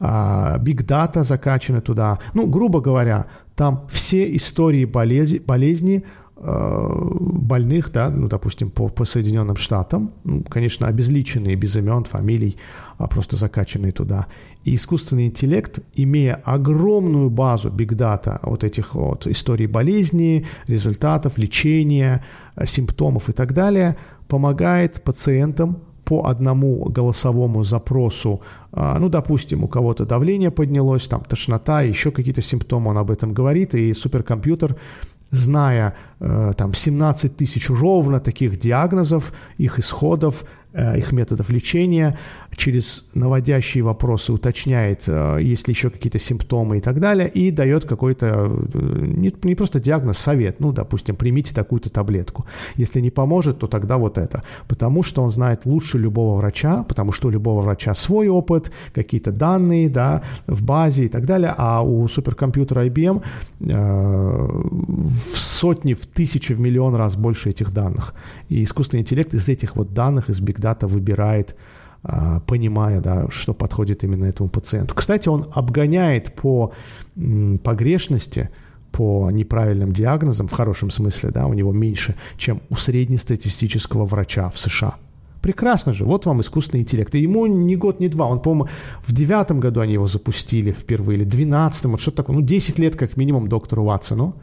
биг 0.00 0.90
э, 0.90 1.22
закачаны 1.22 1.80
туда. 1.80 2.18
Ну, 2.34 2.46
грубо 2.46 2.80
говоря, 2.80 3.26
там 3.56 3.86
все 3.90 4.34
истории 4.36 4.84
болезни, 4.84 5.38
болезни 5.38 6.04
больных, 6.40 7.90
да, 7.92 8.10
ну, 8.10 8.28
допустим, 8.28 8.70
по, 8.70 8.88
по 8.88 9.04
Соединенным 9.04 9.56
Штатам, 9.56 10.12
ну, 10.24 10.42
конечно, 10.42 10.86
обезличенные, 10.86 11.56
без 11.56 11.76
имен, 11.76 12.04
фамилий, 12.04 12.56
а 12.96 13.06
просто 13.08 13.36
закачанные 13.36 13.92
туда. 13.92 14.26
И 14.64 14.74
искусственный 14.74 15.26
интеллект, 15.26 15.80
имея 15.94 16.40
огромную 16.44 17.30
базу 17.30 17.70
биг 17.70 17.94
дата 17.94 18.38
вот 18.42 18.64
этих 18.64 18.94
вот 18.94 19.26
историй 19.26 19.66
болезни, 19.66 20.46
результатов, 20.66 21.38
лечения, 21.38 22.24
э, 22.56 22.66
симптомов 22.66 23.28
и 23.28 23.32
так 23.32 23.52
далее, 23.52 23.96
помогает 24.28 25.02
пациентам 25.02 25.78
по 26.04 26.26
одному 26.26 26.84
голосовому 26.84 27.64
запросу, 27.64 28.40
э, 28.72 28.96
ну, 28.98 29.08
допустим, 29.08 29.64
у 29.64 29.68
кого-то 29.68 30.06
давление 30.06 30.50
поднялось, 30.50 31.08
там, 31.08 31.22
тошнота, 31.24 31.82
еще 31.82 32.10
какие-то 32.10 32.42
симптомы, 32.42 32.90
он 32.90 32.98
об 32.98 33.10
этом 33.10 33.34
говорит, 33.34 33.74
и 33.74 33.92
суперкомпьютер 33.92 34.76
зная 35.30 35.94
э, 36.20 36.52
там 36.56 36.74
17 36.74 37.36
тысяч 37.36 37.70
ровно 37.70 38.20
таких 38.20 38.56
диагнозов, 38.56 39.32
их 39.58 39.78
исходов, 39.78 40.44
их 40.96 41.12
методов 41.12 41.50
лечения, 41.50 42.16
через 42.56 43.04
наводящие 43.14 43.84
вопросы 43.84 44.32
уточняет, 44.32 45.04
э, 45.06 45.38
есть 45.40 45.68
ли 45.68 45.72
еще 45.72 45.90
какие-то 45.90 46.18
симптомы 46.18 46.78
и 46.78 46.80
так 46.80 47.00
далее, 47.00 47.28
и 47.28 47.50
дает 47.50 47.84
какой-то, 47.84 48.50
э, 48.74 49.30
не, 49.44 49.54
просто 49.54 49.80
диагноз, 49.80 50.18
совет, 50.18 50.60
ну, 50.60 50.72
допустим, 50.72 51.16
примите 51.16 51.54
такую-то 51.54 51.90
таблетку. 51.90 52.46
Если 52.74 53.00
не 53.00 53.10
поможет, 53.10 53.58
то 53.58 53.66
тогда 53.66 53.96
вот 53.96 54.18
это. 54.18 54.42
Потому 54.66 55.02
что 55.02 55.22
он 55.22 55.30
знает 55.30 55.66
лучше 55.66 55.98
любого 55.98 56.36
врача, 56.36 56.82
потому 56.82 57.12
что 57.12 57.28
у 57.28 57.30
любого 57.30 57.62
врача 57.62 57.94
свой 57.94 58.28
опыт, 58.28 58.72
какие-то 58.92 59.30
данные, 59.32 59.88
да, 59.88 60.22
в 60.46 60.64
базе 60.64 61.04
и 61.04 61.08
так 61.08 61.26
далее, 61.26 61.54
а 61.56 61.82
у 61.82 62.08
суперкомпьютера 62.08 62.86
IBM 62.86 63.22
э, 63.60 64.48
в 65.32 65.36
сотни, 65.36 65.94
в 65.94 66.06
тысячи, 66.06 66.52
в 66.54 66.60
миллион 66.60 66.94
раз 66.94 67.16
больше 67.16 67.50
этих 67.50 67.72
данных. 67.72 68.14
И 68.48 68.64
искусственный 68.64 69.02
интеллект 69.02 69.34
из 69.34 69.48
этих 69.48 69.76
вот 69.76 69.94
данных, 69.94 70.30
из 70.30 70.40
Big 70.40 70.60
Data 70.72 70.86
выбирает 70.86 71.56
а, 72.02 72.40
понимая, 72.40 73.00
да, 73.00 73.26
что 73.28 73.54
подходит 73.54 74.04
именно 74.04 74.24
этому 74.24 74.48
пациенту. 74.48 74.94
Кстати, 74.94 75.28
он 75.28 75.46
обгоняет 75.52 76.34
по 76.34 76.72
погрешности, 77.64 78.50
по 78.92 79.30
неправильным 79.30 79.92
диагнозам, 79.92 80.48
в 80.48 80.52
хорошем 80.52 80.90
смысле, 80.90 81.30
да, 81.30 81.46
у 81.46 81.54
него 81.54 81.72
меньше, 81.72 82.14
чем 82.36 82.60
у 82.70 82.76
среднестатистического 82.76 84.04
врача 84.04 84.48
в 84.48 84.58
США. 84.58 84.94
Прекрасно 85.42 85.92
же, 85.92 86.04
вот 86.04 86.26
вам 86.26 86.40
искусственный 86.40 86.82
интеллект. 86.82 87.14
И 87.14 87.20
ему 87.20 87.46
не 87.46 87.76
год, 87.76 88.00
не 88.00 88.08
два. 88.08 88.26
Он, 88.26 88.40
по-моему, 88.40 88.68
в 89.06 89.12
девятом 89.12 89.60
году 89.60 89.80
они 89.80 89.92
его 89.92 90.06
запустили 90.06 90.72
впервые, 90.72 91.18
или 91.18 91.24
двенадцатом, 91.24 91.92
вот 91.92 92.00
что-то 92.00 92.18
такое. 92.18 92.36
Ну, 92.36 92.42
10 92.42 92.78
лет 92.78 92.96
как 92.96 93.16
минимум 93.16 93.48
доктору 93.48 93.84
Ватсону. 93.84 94.34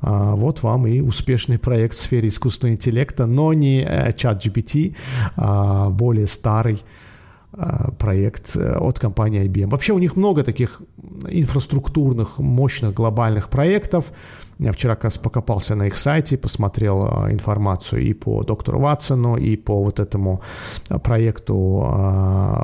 А, 0.00 0.34
вот 0.34 0.62
вам 0.62 0.86
и 0.86 1.00
успешный 1.00 1.58
проект 1.58 1.94
в 1.94 2.00
сфере 2.00 2.28
искусственного 2.28 2.74
интеллекта, 2.74 3.26
но 3.26 3.52
не 3.52 3.82
э, 3.82 4.12
чат 4.12 4.44
GPT, 4.44 4.96
а 5.36 5.90
более 5.90 6.26
старый 6.26 6.82
а, 7.52 7.90
проект 7.92 8.56
э, 8.56 8.74
от 8.74 8.98
компании 8.98 9.46
IBM. 9.46 9.70
Вообще 9.70 9.94
у 9.94 9.98
них 9.98 10.16
много 10.16 10.42
таких 10.42 10.82
инфраструктурных, 11.28 12.38
мощных, 12.38 12.92
глобальных 12.92 13.48
проектов. 13.48 14.12
Я 14.58 14.72
вчера 14.72 14.94
как 14.94 15.04
раз 15.04 15.18
покопался 15.18 15.74
на 15.74 15.86
их 15.86 15.96
сайте, 15.96 16.36
посмотрел 16.36 17.08
а, 17.10 17.32
информацию 17.32 18.02
и 18.02 18.12
по 18.12 18.42
доктору 18.42 18.80
Ватсону, 18.80 19.36
и 19.36 19.56
по 19.56 19.82
вот 19.82 20.00
этому 20.00 20.42
проекту 21.02 21.82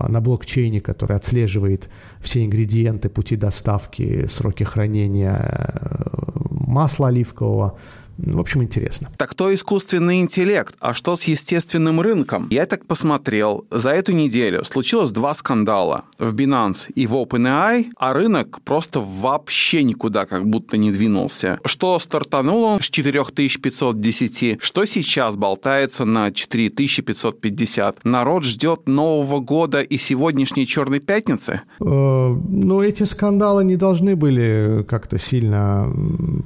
на 0.09 0.21
блокчейне, 0.21 0.81
который 0.81 1.17
отслеживает 1.17 1.89
все 2.21 2.45
ингредиенты, 2.45 3.09
пути 3.09 3.37
доставки, 3.37 4.27
сроки 4.27 4.65
хранения 4.65 5.39
э, 5.41 6.32
масла 6.73 7.09
оливкового, 7.09 7.73
в 8.19 8.39
общем, 8.39 8.63
интересно. 8.63 9.09
Так 9.17 9.31
кто 9.31 9.53
искусственный 9.55 10.21
интеллект? 10.21 10.75
А 10.81 10.95
что 10.95 11.17
с 11.17 11.25
естественным 11.25 12.01
рынком? 12.01 12.49
Я 12.51 12.67
так 12.67 12.87
посмотрел. 12.87 13.65
За 13.71 13.91
эту 13.91 14.13
неделю 14.13 14.65
случилось 14.65 15.11
два 15.11 15.35
скандала. 15.35 16.05
В 16.19 16.35
Binance 16.35 16.93
и 16.95 17.07
в 17.07 17.15
OpenAI, 17.15 17.87
а 17.97 18.13
рынок 18.13 18.61
просто 18.63 19.01
вообще 19.01 19.83
никуда 19.83 20.27
как 20.27 20.47
будто 20.47 20.77
не 20.77 20.93
двинулся. 20.93 21.59
Что 21.65 21.99
стартанул 21.99 22.65
он 22.65 22.81
с 22.81 22.85
4510, 22.85 24.63
что 24.63 24.85
сейчас 24.85 25.37
болтается 25.37 26.05
на 26.05 26.31
4550. 26.31 28.05
Народ 28.05 28.45
ждет 28.45 28.87
Нового 28.87 29.41
года 29.41 29.81
и 29.81 29.97
сегодняшней 29.97 30.67
Черной 30.67 31.01
Пятницы? 31.01 31.63
Э, 31.81 31.85
ну, 31.85 32.83
эти 32.83 33.05
скандалы 33.05 33.65
не 33.65 33.77
должны 33.77 34.17
были 34.17 34.85
как-то 34.89 35.19
сильно 35.19 35.93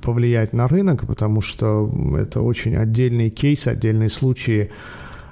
повлиять 0.03 0.53
на 0.53 0.69
рынок, 0.69 1.07
потому 1.07 1.41
что 1.41 1.56
что 1.57 1.91
это 2.19 2.43
очень 2.43 2.77
отдельный 2.77 3.31
кейс, 3.31 3.67
отдельные 3.67 4.09
случаи. 4.09 4.71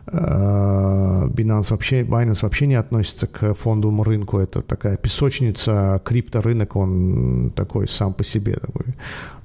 Э, 0.07 1.27
Binance 1.29 1.71
вообще, 1.71 2.03
Binance 2.03 2.43
вообще 2.43 2.67
не 2.67 2.77
относится 2.77 3.27
к 3.27 3.55
фондовому 3.55 4.05
рынку. 4.05 4.39
Это 4.39 4.63
такая 4.63 4.97
песочница, 4.97 6.01
крипторынок, 6.05 6.77
он 6.77 7.53
такой 7.55 7.89
сам 7.89 8.15
по 8.15 8.25
себе 8.25 8.55
такой 8.55 8.87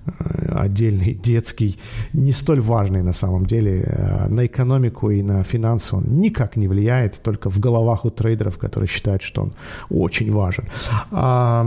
э, 0.05 0.55
отдельный, 0.55 1.13
детский, 1.23 1.77
не 2.13 2.31
столь 2.31 2.61
важный 2.61 3.03
на 3.03 3.13
самом 3.13 3.45
деле. 3.45 3.83
Э, 3.85 4.29
на 4.29 4.45
экономику 4.45 5.09
и 5.11 5.21
на 5.21 5.43
финансы 5.43 5.97
он 5.97 6.03
никак 6.21 6.55
не 6.55 6.69
влияет, 6.69 7.21
только 7.21 7.49
в 7.49 7.59
головах 7.59 8.05
у 8.05 8.09
трейдеров, 8.09 8.57
которые 8.57 8.87
считают, 8.87 9.21
что 9.21 9.41
он 9.41 9.53
очень 9.89 10.31
важен. 10.31 10.63
А, 11.11 11.65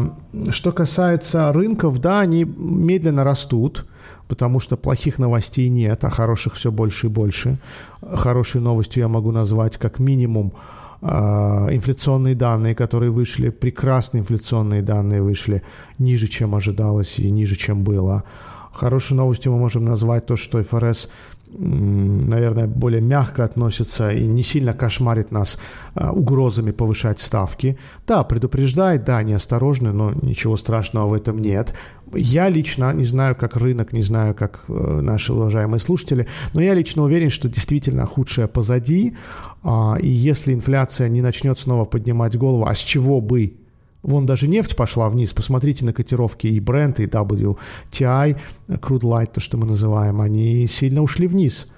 что 0.51 0.73
касается 0.73 1.53
рынков, 1.53 1.99
да, 1.99 2.21
они 2.21 2.45
медленно 2.45 3.25
растут 3.25 3.85
потому 4.33 4.61
что 4.61 4.79
плохих 4.79 5.19
новостей 5.19 5.69
нет, 5.69 6.05
а 6.05 6.11
хороших 6.11 6.55
все 6.55 6.71
больше 6.71 7.09
и 7.09 7.11
больше. 7.11 7.59
Хорошей 8.01 8.63
новостью 8.63 9.03
я 9.03 9.09
могу 9.09 9.31
назвать 9.31 9.77
как 9.77 9.99
минимум 9.99 10.55
а, 11.03 11.69
инфляционные 11.71 12.35
данные, 12.35 12.75
которые 12.75 13.11
вышли, 13.11 13.51
прекрасные 13.51 14.23
инфляционные 14.23 14.81
данные 14.81 15.21
вышли 15.21 15.63
ниже, 15.99 16.29
чем 16.29 16.55
ожидалось 16.55 17.19
и 17.19 17.31
ниже, 17.31 17.57
чем 17.57 17.85
было. 17.85 18.25
Хорошей 18.73 19.17
новостью 19.17 19.53
мы 19.53 19.59
можем 19.59 19.85
назвать 19.85 20.25
то, 20.25 20.37
что 20.37 20.65
ФРС 20.65 21.11
наверное, 21.59 22.67
более 22.67 23.01
мягко 23.01 23.45
относится 23.45 24.11
и 24.11 24.27
не 24.27 24.43
сильно 24.43 24.73
кошмарит 24.73 25.31
нас 25.31 25.59
а, 25.95 26.13
угрозами 26.13 26.71
повышать 26.71 27.21
ставки. 27.21 27.79
Да, 28.07 28.25
предупреждает, 28.25 29.05
да, 29.05 29.23
неосторожно, 29.23 29.93
но 29.93 30.13
ничего 30.23 30.57
страшного 30.57 31.09
в 31.09 31.13
этом 31.13 31.39
нет. 31.39 31.75
Я 32.15 32.49
лично 32.49 32.93
не 32.93 33.05
знаю, 33.05 33.37
как 33.37 33.57
рынок, 33.57 33.93
не 33.93 34.03
знаю, 34.03 34.35
как 34.35 34.65
э, 34.69 35.01
наши 35.01 35.33
уважаемые 35.33 35.81
слушатели, 35.81 36.27
но 36.53 36.61
я 36.61 36.75
лично 36.75 37.03
уверен, 37.03 37.31
что 37.31 37.49
действительно 37.49 38.07
худшее 38.07 38.49
позади. 38.49 39.17
Э, 39.65 39.95
и 40.01 40.09
если 40.09 40.53
инфляция 40.53 41.09
не 41.09 41.23
начнет 41.23 41.59
снова 41.59 41.85
поднимать 41.85 42.37
голову, 42.37 42.67
а 42.67 42.75
с 42.75 42.79
чего 42.79 43.21
бы? 43.21 43.57
Вон 44.03 44.27
даже 44.27 44.49
нефть 44.49 44.77
пошла 44.77 45.09
вниз. 45.09 45.33
Посмотрите 45.33 45.85
на 45.85 45.93
котировки 45.93 46.47
и 46.47 46.61
Brent, 46.61 47.03
и 47.03 47.07
WTI, 47.07 48.39
Crude 48.69 49.03
Light, 49.03 49.33
то, 49.33 49.41
что 49.41 49.57
мы 49.57 49.67
называем, 49.67 50.21
они 50.21 50.67
сильно 50.67 51.03
ушли 51.03 51.29
вниз. 51.29 51.69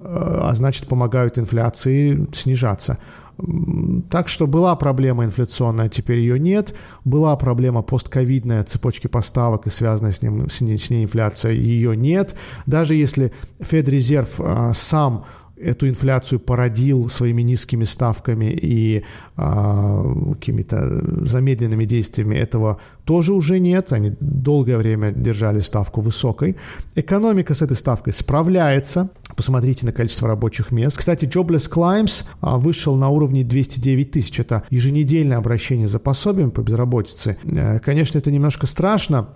Э, 0.00 0.40
а 0.42 0.54
значит, 0.54 0.86
помогают 0.88 1.38
инфляции 1.38 2.26
снижаться. 2.32 2.98
Так 4.10 4.26
что 4.28 4.48
была 4.48 4.74
проблема 4.74 5.24
инфляционная, 5.24 5.88
теперь 5.88 6.18
ее 6.18 6.40
нет. 6.40 6.74
Была 7.04 7.36
проблема 7.36 7.82
постковидная 7.82 8.64
цепочки 8.64 9.06
поставок 9.06 9.68
и 9.68 9.70
связанная 9.70 10.10
с, 10.10 10.22
ним, 10.22 10.50
с, 10.50 10.60
ней, 10.60 11.04
инфляция, 11.04 11.52
ее 11.52 11.96
нет. 11.96 12.34
Даже 12.66 12.96
если 12.96 13.32
Федрезерв 13.60 14.40
а, 14.40 14.72
сам 14.74 15.24
эту 15.60 15.88
инфляцию 15.88 16.40
породил 16.40 17.08
своими 17.08 17.42
низкими 17.42 17.84
ставками 17.84 18.52
и 18.52 19.04
а, 19.36 20.04
какими-то 20.34 21.26
замедленными 21.26 21.84
действиями, 21.84 22.36
этого 22.36 22.80
тоже 23.04 23.32
уже 23.32 23.58
нет. 23.58 23.92
Они 23.92 24.14
долгое 24.20 24.78
время 24.78 25.12
держали 25.12 25.58
ставку 25.58 26.00
высокой. 26.00 26.56
Экономика 26.94 27.54
с 27.54 27.62
этой 27.62 27.76
ставкой 27.76 28.12
справляется. 28.12 29.10
Посмотрите 29.36 29.86
на 29.86 29.92
количество 29.92 30.28
рабочих 30.28 30.70
мест. 30.70 30.96
Кстати, 30.98 31.24
Jobless 31.26 31.70
Climbs 31.70 32.24
а, 32.40 32.58
вышел 32.58 32.96
на 32.96 33.08
уровне 33.08 33.44
209 33.44 34.10
тысяч. 34.10 34.40
Это 34.40 34.64
еженедельное 34.70 35.38
обращение 35.38 35.86
за 35.86 35.98
пособием 35.98 36.50
по 36.50 36.60
безработице. 36.60 37.36
Э, 37.44 37.78
конечно, 37.80 38.18
это 38.18 38.30
немножко 38.30 38.66
страшно, 38.66 39.28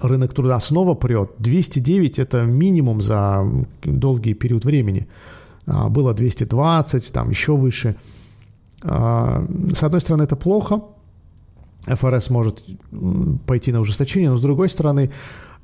рынок 0.00 0.34
труда 0.34 0.60
снова 0.60 0.94
прет. 0.94 1.32
209– 1.38 2.18
это 2.18 2.42
минимум 2.42 3.00
за 3.00 3.44
долгий 3.82 4.34
период 4.34 4.64
времени. 4.64 5.08
А, 5.66 5.88
было 5.88 6.14
220, 6.14 7.12
там 7.12 7.30
еще 7.30 7.56
выше. 7.56 7.96
А, 8.82 9.44
с 9.72 9.82
одной 9.82 10.00
стороны, 10.00 10.24
это 10.24 10.36
плохо, 10.36 10.82
ФРС 11.86 12.30
может 12.30 12.62
пойти 13.46 13.72
на 13.72 13.80
ужесточение, 13.80 14.30
но 14.30 14.36
с 14.36 14.42
другой 14.42 14.68
стороны, 14.68 15.10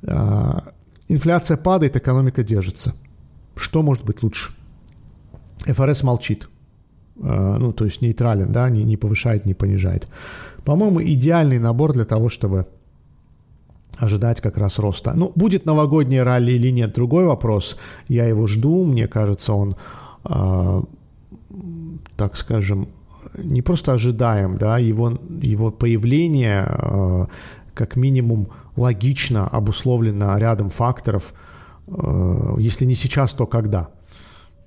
а, 0.03 0.63
инфляция 1.07 1.57
падает, 1.57 1.95
экономика 1.95 2.43
держится. 2.43 2.93
Что 3.55 3.83
может 3.83 4.05
быть 4.05 4.23
лучше? 4.23 4.53
ФРС 5.65 6.03
молчит, 6.03 6.49
ну, 7.17 7.73
то 7.73 7.83
есть 7.83 8.01
нейтрален, 8.01 8.49
да, 8.49 8.69
не, 8.69 8.85
не 8.85 8.95
повышает, 8.95 9.45
не 9.45 9.53
понижает. 9.53 10.07
По-моему, 10.63 11.03
идеальный 11.03 11.59
набор 11.59 11.91
для 11.91 12.05
того, 12.05 12.29
чтобы 12.29 12.65
ожидать 13.99 14.41
как 14.41 14.57
раз 14.57 14.79
роста. 14.79 15.13
Ну, 15.15 15.31
будет 15.35 15.65
новогодний 15.65 16.23
ралли 16.23 16.53
или 16.53 16.71
нет, 16.71 16.93
другой 16.93 17.25
вопрос. 17.25 17.77
Я 18.07 18.25
его 18.25 18.47
жду, 18.47 18.85
мне 18.85 19.07
кажется, 19.07 19.53
он, 19.53 19.75
э, 20.25 20.81
так 22.17 22.37
скажем, 22.37 22.87
не 23.37 23.61
просто 23.61 23.93
ожидаем, 23.93 24.57
да, 24.57 24.77
его, 24.77 25.17
его 25.41 25.71
появление 25.71 26.65
э, 26.67 27.25
как 27.73 27.95
минимум 27.95 28.47
логично 28.75 29.47
обусловлено 29.47 30.37
рядом 30.37 30.69
факторов, 30.69 31.33
э, 31.87 32.55
если 32.59 32.85
не 32.85 32.95
сейчас, 32.95 33.33
то 33.33 33.45
когда. 33.45 33.89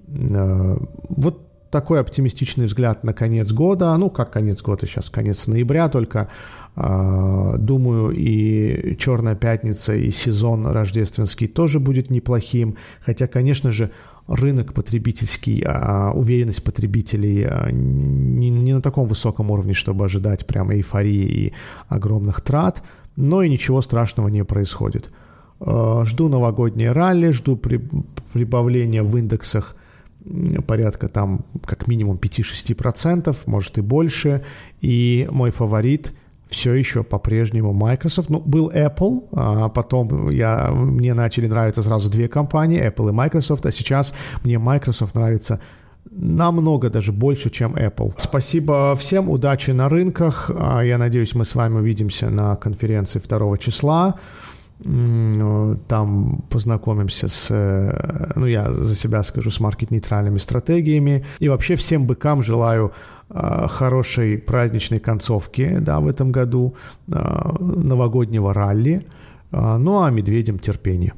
Э, 0.09 0.77
вот 1.09 1.52
такой 1.73 2.01
оптимистичный 2.01 2.67
взгляд 2.67 3.03
на 3.03 3.15
конец 3.15 3.51
года. 3.51 3.97
Ну, 3.97 4.11
как 4.11 4.31
конец 4.31 4.63
года 4.63 4.87
сейчас, 4.87 5.11
конец 5.11 5.49
ноября 5.49 5.89
только. 5.89 6.29
А, 6.77 7.57
думаю, 7.57 8.11
и 8.11 8.97
Черная 8.97 9.35
пятница, 9.35 9.95
и 9.95 10.11
сезон 10.11 10.67
рождественский 10.67 11.49
тоже 11.49 11.81
будет 11.81 12.11
неплохим. 12.11 12.77
Хотя, 13.01 13.27
конечно 13.27 13.73
же, 13.73 13.91
рынок 14.29 14.75
потребительский, 14.75 15.65
а 15.67 16.13
уверенность 16.13 16.63
потребителей 16.63 17.47
а, 17.47 17.71
не, 17.71 18.75
на 18.75 18.83
таком 18.83 19.09
высоком 19.09 19.51
уровне, 19.51 19.73
чтобы 19.73 20.05
ожидать 20.05 20.47
прямо 20.47 20.75
эйфории 20.75 21.25
и 21.25 21.53
огромных 21.89 22.43
трат, 22.43 22.83
но 23.17 23.43
и 23.43 23.49
ничего 23.49 23.81
страшного 23.81 24.29
не 24.29 24.45
происходит. 24.45 25.11
А, 25.59 26.05
жду 26.05 26.29
новогоднее 26.29 26.93
ралли, 26.93 27.31
жду 27.31 27.57
при, 27.57 27.81
прибавления 28.35 29.03
в 29.03 29.17
индексах 29.17 29.75
порядка 30.67 31.09
там 31.09 31.45
как 31.65 31.87
минимум 31.87 32.17
5-6%, 32.17 33.37
может 33.47 33.79
и 33.79 33.81
больше. 33.81 34.45
И 34.81 35.29
мой 35.31 35.51
фаворит 35.51 36.13
все 36.49 36.75
еще 36.75 37.03
по-прежнему 37.03 37.73
Microsoft. 37.73 38.29
Ну, 38.29 38.41
был 38.41 38.71
Apple, 38.71 39.29
а 39.33 39.69
потом 39.69 40.29
я, 40.31 40.71
мне 40.71 41.15
начали 41.15 41.47
нравиться 41.47 41.83
сразу 41.83 42.11
две 42.11 42.29
компании, 42.29 42.87
Apple 42.87 43.09
и 43.09 43.13
Microsoft, 43.13 43.67
а 43.67 43.73
сейчас 43.73 44.15
мне 44.45 44.59
Microsoft 44.59 45.15
нравится 45.15 45.61
намного 46.11 46.91
даже 46.91 47.11
больше, 47.11 47.49
чем 47.51 47.75
Apple. 47.75 48.13
Спасибо 48.19 48.95
всем, 48.97 49.31
удачи 49.31 49.71
на 49.71 49.89
рынках. 49.89 50.51
А, 50.55 50.83
я 50.83 50.99
надеюсь, 50.99 51.35
мы 51.35 51.45
с 51.45 51.55
вами 51.55 51.77
увидимся 51.79 52.29
на 52.29 52.57
конференции 52.57 53.19
2 53.19 53.57
числа. 53.57 54.17
Там 54.83 56.45
познакомимся 56.51 57.29
с, 57.29 57.49
э, 57.51 58.33
ну 58.37 58.47
я 58.47 58.73
за 58.73 58.95
себя 58.95 59.23
скажу, 59.23 59.51
с 59.51 59.61
маркет-нейтральными 59.61 60.39
стратегиями. 60.39 61.25
И 61.41 61.49
вообще 61.49 61.77
всем 61.77 62.07
быкам 62.07 62.43
желаю 62.43 62.93
Э, 63.35 63.67
хорошей 63.69 64.37
праздничной 64.37 65.01
концовки 65.01 65.79
да, 65.81 66.01
в 66.01 66.07
этом 66.07 66.33
году, 66.33 66.75
э, 67.09 67.13
новогоднего 67.61 68.53
ралли. 68.53 69.07
Э, 69.53 69.79
ну 69.79 70.03
а 70.03 70.11
медведям 70.11 70.59
терпения. 70.59 71.11